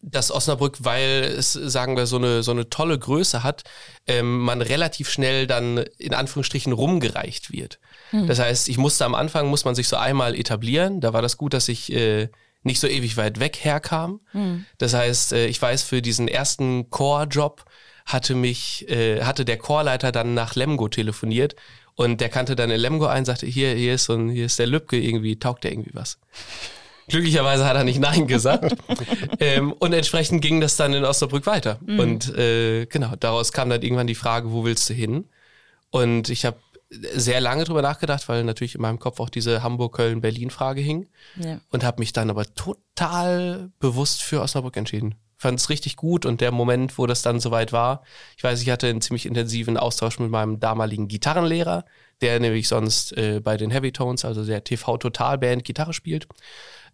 dass 0.00 0.30
Osnabrück, 0.30 0.78
weil 0.80 1.24
es, 1.24 1.52
sagen 1.52 1.96
wir, 1.96 2.06
so 2.06 2.16
eine, 2.16 2.42
so 2.42 2.52
eine 2.52 2.68
tolle 2.70 2.98
Größe 2.98 3.42
hat, 3.42 3.64
ähm, 4.06 4.40
man 4.40 4.62
relativ 4.62 5.10
schnell 5.10 5.46
dann 5.46 5.78
in 5.98 6.14
Anführungsstrichen 6.14 6.72
rumgereicht 6.72 7.52
wird. 7.52 7.78
Mhm. 8.12 8.26
Das 8.26 8.38
heißt, 8.38 8.68
ich 8.68 8.78
musste 8.78 9.04
am 9.04 9.14
Anfang, 9.14 9.48
muss 9.48 9.64
man 9.64 9.74
sich 9.74 9.88
so 9.88 9.96
einmal 9.96 10.34
etablieren. 10.34 11.00
Da 11.00 11.12
war 11.12 11.22
das 11.22 11.36
gut, 11.36 11.54
dass 11.54 11.68
ich 11.68 11.92
äh, 11.92 12.28
nicht 12.62 12.80
so 12.80 12.86
ewig 12.86 13.16
weit 13.16 13.40
weg 13.40 13.58
herkam. 13.62 14.20
Mhm. 14.32 14.66
Das 14.78 14.94
heißt, 14.94 15.32
äh, 15.32 15.46
ich 15.46 15.60
weiß, 15.60 15.82
für 15.82 16.02
diesen 16.02 16.28
ersten 16.28 16.90
Core-Job 16.90 17.64
hatte 18.06 18.34
mich, 18.34 18.88
äh, 18.88 19.22
hatte 19.22 19.44
der 19.44 19.58
Chorleiter 19.58 20.12
dann 20.12 20.34
nach 20.34 20.54
Lemgo 20.54 20.88
telefoniert 20.88 21.56
und 21.94 22.20
der 22.20 22.28
kannte 22.28 22.56
dann 22.56 22.70
in 22.70 22.80
Lemgo 22.80 23.06
ein, 23.06 23.24
sagte, 23.24 23.46
hier, 23.46 23.74
hier 23.74 23.94
ist 23.94 24.04
so 24.04 24.14
ein, 24.14 24.28
hier 24.28 24.46
ist 24.46 24.58
der 24.58 24.66
Lübke, 24.66 24.98
irgendwie, 24.98 25.38
taugt 25.38 25.64
der 25.64 25.72
irgendwie 25.72 25.94
was. 25.94 26.18
Glücklicherweise 27.08 27.64
hat 27.66 27.76
er 27.76 27.84
nicht 27.84 28.00
Nein 28.00 28.26
gesagt. 28.26 28.76
ähm, 29.40 29.72
und 29.72 29.92
entsprechend 29.92 30.42
ging 30.42 30.60
das 30.60 30.76
dann 30.76 30.94
in 30.94 31.04
Osnabrück 31.04 31.46
weiter. 31.46 31.78
Mhm. 31.84 31.98
Und 31.98 32.36
äh, 32.36 32.86
genau, 32.86 33.14
daraus 33.18 33.52
kam 33.52 33.70
dann 33.70 33.82
irgendwann 33.82 34.06
die 34.06 34.14
Frage, 34.14 34.52
wo 34.52 34.64
willst 34.64 34.88
du 34.88 34.94
hin? 34.94 35.28
Und 35.90 36.28
ich 36.28 36.44
habe 36.44 36.58
sehr 37.14 37.40
lange 37.40 37.64
drüber 37.64 37.82
nachgedacht, 37.82 38.28
weil 38.28 38.44
natürlich 38.44 38.74
in 38.74 38.82
meinem 38.82 38.98
Kopf 38.98 39.20
auch 39.20 39.30
diese 39.30 39.62
Hamburg-Köln-Berlin-Frage 39.62 40.80
hing. 40.80 41.08
Ja. 41.36 41.60
Und 41.70 41.84
habe 41.84 42.00
mich 42.00 42.12
dann 42.12 42.30
aber 42.30 42.44
total 42.54 43.70
bewusst 43.78 44.22
für 44.22 44.40
Osnabrück 44.40 44.76
entschieden. 44.76 45.14
Fand 45.36 45.58
es 45.58 45.70
richtig 45.70 45.96
gut 45.96 46.24
und 46.24 46.40
der 46.40 46.52
Moment, 46.52 46.98
wo 46.98 47.06
das 47.06 47.22
dann 47.22 47.40
soweit 47.40 47.72
war, 47.72 48.04
ich 48.36 48.44
weiß, 48.44 48.62
ich 48.62 48.70
hatte 48.70 48.86
einen 48.86 49.00
ziemlich 49.00 49.26
intensiven 49.26 49.76
Austausch 49.76 50.20
mit 50.20 50.30
meinem 50.30 50.60
damaligen 50.60 51.08
Gitarrenlehrer, 51.08 51.84
der 52.20 52.38
nämlich 52.38 52.68
sonst 52.68 53.16
äh, 53.16 53.40
bei 53.42 53.56
den 53.56 53.72
Heavy 53.72 53.90
Tones, 53.90 54.24
also 54.24 54.44
der 54.44 54.62
TV-Total-Band, 54.62 55.64
Gitarre 55.64 55.94
spielt. 55.94 56.28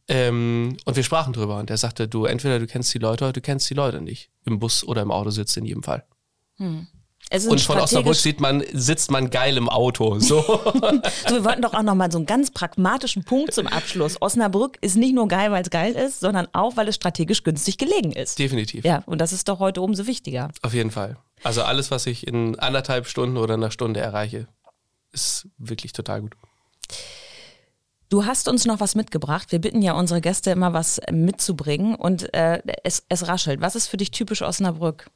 Ähm, 0.09 0.77
und 0.85 0.97
wir 0.97 1.03
sprachen 1.03 1.33
drüber 1.33 1.59
und 1.59 1.71
er 1.71 1.77
sagte, 1.77 2.09
du 2.09 2.25
entweder 2.25 2.59
du 2.59 2.67
kennst 2.67 2.93
die 2.95 2.99
Leute 2.99 3.25
oder 3.25 3.33
du 3.35 3.41
kennst 3.41 3.69
die 3.69 3.75
Leute 3.75 4.01
nicht. 4.01 4.31
Im 4.45 4.59
Bus 4.59 4.83
oder 4.83 5.03
im 5.03 5.11
Auto 5.11 5.31
sitzt 5.31 5.57
in 5.57 5.67
jedem 5.67 5.83
Fall. 5.83 6.05
Hm 6.57 6.89
und 7.31 7.61
von 7.61 7.79
Osnabrück 7.79 8.15
sieht 8.15 8.41
man, 8.41 8.65
sitzt 8.73 9.11
man 9.11 9.29
geil 9.29 9.57
im 9.57 9.69
Auto. 9.69 10.19
So. 10.19 10.41
so 10.43 11.35
wir 11.35 11.45
wollten 11.45 11.63
doch 11.63 11.75
auch 11.75 11.83
nochmal 11.83 12.11
so 12.11 12.19
einen 12.19 12.27
ganz 12.27 12.51
pragmatischen 12.51 13.25
Punkt 13.25 13.53
zum 13.53 13.67
Abschluss. 13.67 14.21
Osnabrück 14.21 14.79
ist 14.81 14.97
nicht 14.97 15.15
nur 15.15 15.29
geil, 15.29 15.51
weil 15.51 15.63
es 15.63 15.71
geil 15.71 15.93
ist, 15.93 16.21
sondern 16.21 16.49
auch, 16.53 16.77
weil 16.77 16.89
es 16.89 16.95
strategisch 16.95 17.45
günstig 17.45 17.77
gelegen 17.77 18.13
ist. 18.13 18.39
Definitiv. 18.39 18.85
Ja, 18.85 19.03
und 19.07 19.21
das 19.21 19.33
ist 19.33 19.49
doch 19.49 19.59
heute 19.59 19.83
umso 19.83 20.07
wichtiger. 20.07 20.49
Auf 20.63 20.73
jeden 20.73 20.91
Fall. 20.91 21.19
Also 21.43 21.63
alles, 21.63 21.91
was 21.91 22.07
ich 22.07 22.27
in 22.27 22.59
anderthalb 22.59 23.07
Stunden 23.07 23.37
oder 23.37 23.55
einer 23.55 23.71
Stunde 23.71 24.01
erreiche, 24.01 24.49
ist 25.13 25.49
wirklich 25.59 25.93
total 25.93 26.23
gut. 26.23 26.35
Du 28.09 28.25
hast 28.25 28.49
uns 28.49 28.65
noch 28.65 28.81
was 28.81 28.95
mitgebracht. 28.95 29.53
Wir 29.53 29.59
bitten 29.59 29.83
ja 29.83 29.93
unsere 29.93 30.21
Gäste 30.21 30.51
immer 30.51 30.73
was 30.73 31.01
mitzubringen 31.11 31.95
und 31.95 32.33
äh, 32.35 32.63
es, 32.83 33.05
es 33.09 33.29
raschelt. 33.29 33.61
Was 33.61 33.77
ist 33.77 33.89
für 33.89 33.99
dich 33.99 34.11
typisch 34.11 34.41
Osnabrück? 34.41 35.11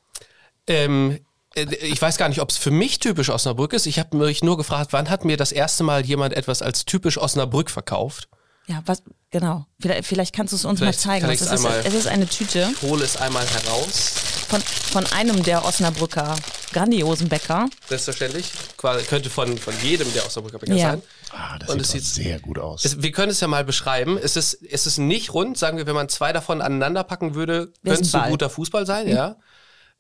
Ähm, 0.67 1.19
äh, 1.55 1.75
ich 1.77 2.01
weiß 2.01 2.19
gar 2.19 2.29
nicht, 2.29 2.41
ob 2.41 2.51
es 2.51 2.59
für 2.59 2.71
mich 2.71 2.99
typisch 2.99 3.31
Osnabrück 3.31 3.73
ist. 3.73 3.87
Ich 3.87 3.99
habe 3.99 4.17
mich 4.17 4.43
nur 4.43 4.59
gefragt, 4.59 4.93
wann 4.93 5.09
hat 5.09 5.25
mir 5.25 5.37
das 5.39 5.53
erste 5.53 5.85
Mal 5.85 6.05
jemand 6.05 6.35
etwas 6.35 6.61
als 6.61 6.85
typisch 6.85 7.17
Osnabrück 7.17 7.71
verkauft? 7.71 8.29
Ja, 8.67 8.83
was 8.87 9.03
genau. 9.31 9.67
Vielleicht, 9.81 10.07
vielleicht 10.07 10.35
kannst 10.35 10.53
du 10.53 10.57
es 10.57 10.65
uns 10.65 10.79
vielleicht 10.79 11.05
mal 11.05 11.21
zeigen. 11.21 11.31
Es 11.31 11.41
ist, 11.41 11.65
es 11.65 11.95
ist 11.95 12.07
eine 12.07 12.27
Tüte. 12.27 12.71
Ich 12.73 12.83
hole 12.83 13.05
es 13.05 13.17
einmal 13.17 13.45
heraus. 13.45 14.13
Von, 14.49 14.61
von 14.61 15.07
einem 15.13 15.43
der 15.43 15.65
Osnabrücker 15.65 16.37
grandiosen 16.73 17.29
Bäcker. 17.29 17.69
Selbstverständlich. 17.89 18.51
Könnte 18.77 19.31
von, 19.31 19.57
von 19.59 19.75
jedem 19.83 20.13
der 20.13 20.27
Osnabrücker 20.27 20.59
Bäcker 20.59 20.75
ja. 20.75 20.91
sein. 20.93 21.03
Ah, 21.31 21.59
das 21.59 21.71
Und 21.71 21.87
sieht, 21.87 22.03
es 22.03 22.15
sieht 22.15 22.25
sehr 22.25 22.41
gut 22.41 22.59
aus. 22.59 22.85
Es, 22.85 23.03
wir 23.03 23.13
können 23.13 23.31
es 23.31 23.41
ja 23.41 23.49
mal 23.49 23.65
beschreiben. 23.65 24.19
Es 24.19 24.37
ist, 24.37 24.55
es 24.63 24.87
ist 24.87 24.99
nicht 24.99 25.33
rund. 25.35 25.57
Sagen 25.57 25.79
wir, 25.79 25.87
wenn 25.87 25.95
man 25.95 26.09
zwei 26.09 26.33
davon 26.33 26.61
aneinander 26.61 27.05
packen 27.05 27.35
würde, 27.35 27.73
könnte 27.85 28.03
es 28.03 28.15
ein 28.15 28.31
guter 28.31 28.51
Fußball 28.51 28.87
sein, 28.87 29.07
mhm. 29.07 29.13
ja. 29.13 29.37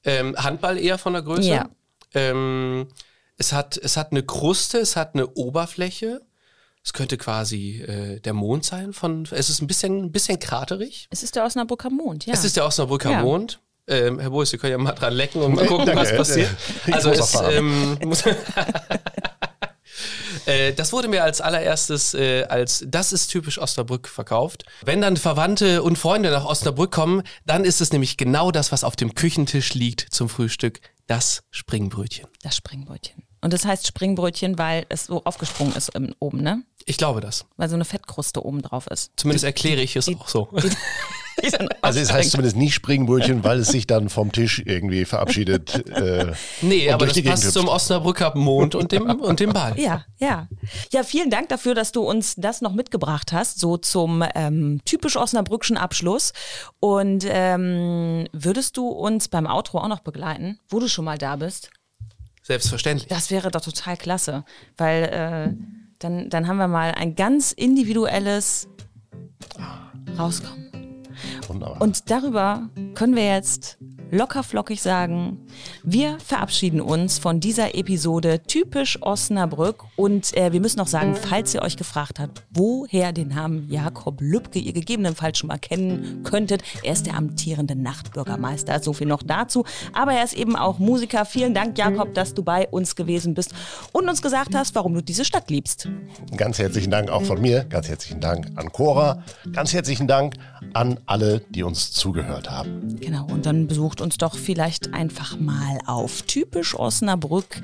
Ähm, 0.05 0.35
Handball 0.37 0.79
eher 0.79 0.99
von 0.99 1.13
der 1.13 1.23
Größe. 1.23 1.49
Ja. 1.49 1.69
Ähm, 2.15 2.89
es, 3.37 3.53
hat, 3.53 3.77
es 3.77 3.97
hat 3.97 4.11
eine 4.11 4.25
Kruste, 4.25 4.79
es 4.79 4.97
hat 4.97 5.15
eine 5.15 5.29
Oberfläche. 5.29 6.23
Es 6.85 6.93
könnte 6.93 7.17
quasi 7.17 7.81
äh, 7.81 8.21
der 8.21 8.33
Mond 8.33 8.65
sein. 8.65 8.93
Von, 8.93 9.29
es 9.31 9.51
ist 9.51 9.63
ein 9.63 9.67
bisschen, 9.67 10.05
ein 10.05 10.13
bisschen 10.13 10.39
kraterig. 10.39 11.07
Es 11.11 11.23
ist 11.23 11.37
der 11.37 11.45
Osnabrücker 11.45 11.91
Mond, 11.91 12.27
ja. 12.27 12.35
Es 12.35 12.45
ist 12.45 12.57
der 12.57 12.67
Osnabrücker 12.67 13.11
ja. 13.11 13.23
Mond. 13.23 13.61
Ähm, 13.87 14.19
Herr 14.19 14.31
Bois, 14.31 14.47
Sie 14.47 14.59
können 14.59 14.73
ja 14.73 14.79
mal 14.79 14.93
dran 14.93 15.13
lecken 15.13 15.43
und 15.43 15.55
mal 15.55 15.67
gucken, 15.67 15.95
was 15.95 16.17
passiert. 16.17 16.51
Also 16.91 17.11
es, 17.11 17.35
ähm, 17.51 17.99
Äh, 20.47 20.73
das 20.73 20.93
wurde 20.93 21.09
mir 21.09 21.23
als 21.23 21.41
allererstes 21.41 22.15
äh, 22.15 22.45
als 22.45 22.85
das 22.87 23.13
ist 23.13 23.29
typisch 23.29 23.59
Osnabrück 23.59 24.09
verkauft. 24.09 24.65
Wenn 24.85 25.01
dann 25.01 25.17
Verwandte 25.17 25.83
und 25.83 25.97
Freunde 25.99 26.31
nach 26.31 26.45
Osnabrück 26.45 26.91
kommen, 26.91 27.23
dann 27.47 27.65
ist 27.65 27.81
es 27.81 27.93
nämlich 27.93 28.17
genau 28.17 28.51
das, 28.51 28.73
was 28.73 28.85
auf 28.85 28.97
dem 28.97 29.15
Küchentisch 29.15 29.75
liegt 29.75 30.07
zum 30.11 30.29
Frühstück, 30.29 30.81
das 31.07 31.43
Springbrötchen. 31.51 32.27
Das 32.43 32.57
Springbrötchen. 32.57 33.25
Und 33.41 33.53
das 33.53 33.65
heißt 33.65 33.87
Springbrötchen, 33.87 34.59
weil 34.59 34.87
es 34.89 35.07
so 35.07 35.25
aufgesprungen 35.25 35.75
ist 35.75 35.93
oben, 36.21 36.43
ne? 36.43 36.63
Ich 36.87 36.97
glaube 36.97 37.21
das. 37.21 37.45
Weil 37.57 37.69
so 37.69 37.75
eine 37.75 37.85
Fettkruste 37.85 38.45
oben 38.45 38.63
drauf 38.63 38.87
ist. 38.89 39.13
Zumindest 39.17 39.45
erkläre 39.45 39.81
ich 39.81 39.97
es 39.97 40.07
die, 40.07 40.17
auch 40.17 40.29
so. 40.29 40.49
Die, 40.63 40.71
also 41.81 42.01
es 42.01 42.13
heißt 42.13 42.31
zumindest 42.31 42.57
nicht 42.57 42.75
Springbrötchen, 42.75 43.45
weil 43.45 43.61
es 43.61 43.69
sich 43.69 43.87
dann 43.87 44.09
vom 44.09 44.33
Tisch 44.33 44.63
irgendwie 44.65 45.05
verabschiedet. 45.05 45.85
Äh, 45.93 46.33
nee, 46.63 46.91
aber 46.91 47.07
das 47.07 47.23
passt 47.23 47.45
hüpft. 47.45 47.53
zum 47.53 47.69
Osnabrücker 47.69 48.35
Mond 48.35 48.75
und 48.75 48.93
dem, 48.93 49.03
und 49.21 49.41
dem 49.41 49.53
Ball. 49.53 49.79
Ja, 49.79 50.05
ja. 50.19 50.49
Ja, 50.91 51.03
vielen 51.05 51.31
Dank 51.31 51.49
dafür, 51.51 51.75
dass 51.75 51.93
du 51.93 52.03
uns 52.03 52.35
das 52.37 52.61
noch 52.61 52.73
mitgebracht 52.73 53.33
hast, 53.33 53.61
so 53.61 53.77
zum 53.77 54.25
ähm, 54.35 54.81
typisch 54.85 55.17
osnabrückschen 55.17 55.77
Abschluss. 55.77 56.33
Und 56.81 57.27
ähm, 57.29 58.27
würdest 58.33 58.77
du 58.77 58.89
uns 58.89 59.29
beim 59.29 59.47
Outro 59.47 59.79
auch 59.79 59.89
noch 59.89 60.01
begleiten, 60.01 60.59
wo 60.71 60.81
du 60.81 60.89
schon 60.89 61.05
mal 61.05 61.19
da 61.19 61.37
bist? 61.37 61.71
Selbstverständlich. 62.43 63.09
Das 63.09 63.31
wäre 63.31 63.51
doch 63.51 63.61
total 63.61 63.97
klasse, 63.97 64.45
weil 64.77 65.05
äh, 65.05 65.82
dann, 66.03 66.29
dann 66.29 66.49
haben 66.49 66.59
wir 66.59 66.69
mal 66.69 66.93
ein 66.93 67.15
ganz 67.15 67.53
individuelles 67.53 68.69
Rauskommen. 70.19 70.71
Wunderbar. 71.49 71.81
Und 71.81 72.11
darüber 72.11 72.69
können 72.95 73.17
wir 73.17 73.27
jetzt 73.27 73.79
locker 74.13 74.43
flockig 74.43 74.83
sagen, 74.83 75.39
wir 75.83 76.19
verabschieden 76.21 76.83
uns 76.83 77.19
von 77.19 77.41
dieser 77.41 77.75
Episode 77.75 78.43
typisch 78.47 78.99
Osnabrück 79.01 79.85
und 79.97 80.37
äh, 80.37 80.53
wir 80.53 80.61
müssen 80.61 80.79
noch 80.79 80.87
sagen, 80.87 81.17
falls 81.17 81.55
ihr 81.55 81.63
euch 81.63 81.79
gefragt 81.79 82.21
habt, 82.21 82.43
woher 82.51 83.13
den 83.13 83.29
Namen 83.29 83.71
Jakob 83.71 84.21
Lübcke 84.21 84.59
ihr 84.59 84.75
gegebenenfalls 84.75 85.39
schon 85.39 85.49
mal 85.49 85.59
kennen 85.59 86.21
könntet, 86.25 86.63
er 86.83 86.93
ist 86.93 87.07
der 87.07 87.17
amtierende 87.17 87.75
Nachtbürgermeister, 87.75 88.81
so 88.83 88.93
viel 88.93 89.07
noch 89.07 89.23
dazu, 89.23 89.65
aber 89.95 90.13
er 90.13 90.25
ist 90.25 90.35
eben 90.35 90.57
auch 90.57 90.79
Musiker. 90.79 91.25
Vielen 91.25 91.55
Dank 91.55 91.79
Jakob, 91.79 92.15
dass 92.15 92.35
du 92.35 92.43
bei 92.43 92.69
uns 92.69 92.95
gewesen 92.95 93.33
bist 93.33 93.55
und 93.93 94.11
uns 94.11 94.21
gesagt 94.21 94.55
hast, 94.55 94.75
warum 94.75 94.93
du 94.93 95.03
diese 95.03 95.25
Stadt 95.25 95.51
liebst. 95.51 95.89
Ganz 96.37 96.59
herzlichen 96.59 96.91
Dank 96.91 97.09
auch 97.09 97.23
von 97.23 97.41
mir, 97.41 97.65
ganz 97.65 97.89
herzlichen 97.89 98.21
Dank 98.21 98.47
an 98.57 98.71
Cora, 98.73 99.25
ganz 99.53 99.73
herzlichen 99.73 100.07
Dank 100.07 100.35
an 100.75 101.01
alle, 101.07 101.41
die 101.49 101.63
uns 101.63 101.93
zugehört 101.93 102.51
haben. 102.51 102.95
Genau, 103.01 103.27
und 103.27 103.47
dann 103.47 103.67
besucht 103.67 104.02
uns 104.03 104.19
doch 104.19 104.37
vielleicht 104.37 104.93
einfach 104.93 105.39
mal 105.39 105.79
auf 105.87 106.23
typisch 106.23 106.75
Osnabrück, 106.75 107.63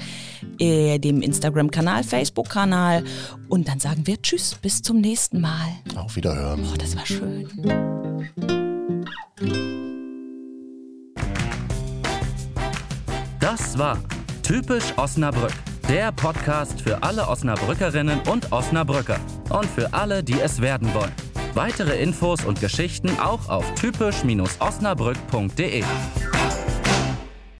äh, 0.59 0.99
dem 0.99 1.21
Instagram-Kanal, 1.21 2.05
Facebook-Kanal. 2.05 3.05
Und 3.49 3.69
dann 3.69 3.81
sagen 3.81 4.07
wir 4.07 4.23
Tschüss, 4.23 4.55
bis 4.55 4.81
zum 4.81 5.01
nächsten 5.01 5.41
Mal. 5.41 5.69
Auf 5.97 6.17
Wiederhören. 6.17 6.65
Oh, 6.73 6.77
das 6.77 6.97
war 6.97 7.05
schön. 7.05 7.49
Das 13.41 13.79
war 13.79 13.99
typisch 14.43 14.93
Osnabrück 14.97 15.53
Der 15.89 16.13
Podcast 16.13 16.83
für 16.83 17.03
alle 17.03 17.27
Osnabrückerinnen 17.29 18.21
und 18.29 18.53
Osnabrücker 18.53 19.19
und 19.49 19.67
für 19.67 19.95
alle, 19.95 20.23
die 20.23 20.39
es 20.39 20.61
werden 20.61 20.93
wollen. 20.93 21.13
Weitere 21.55 21.99
Infos 22.01 22.45
und 22.45 22.61
Geschichten 22.61 23.19
auch 23.19 23.49
auf 23.49 23.65
typisch-osnabrück.de. 23.75 25.83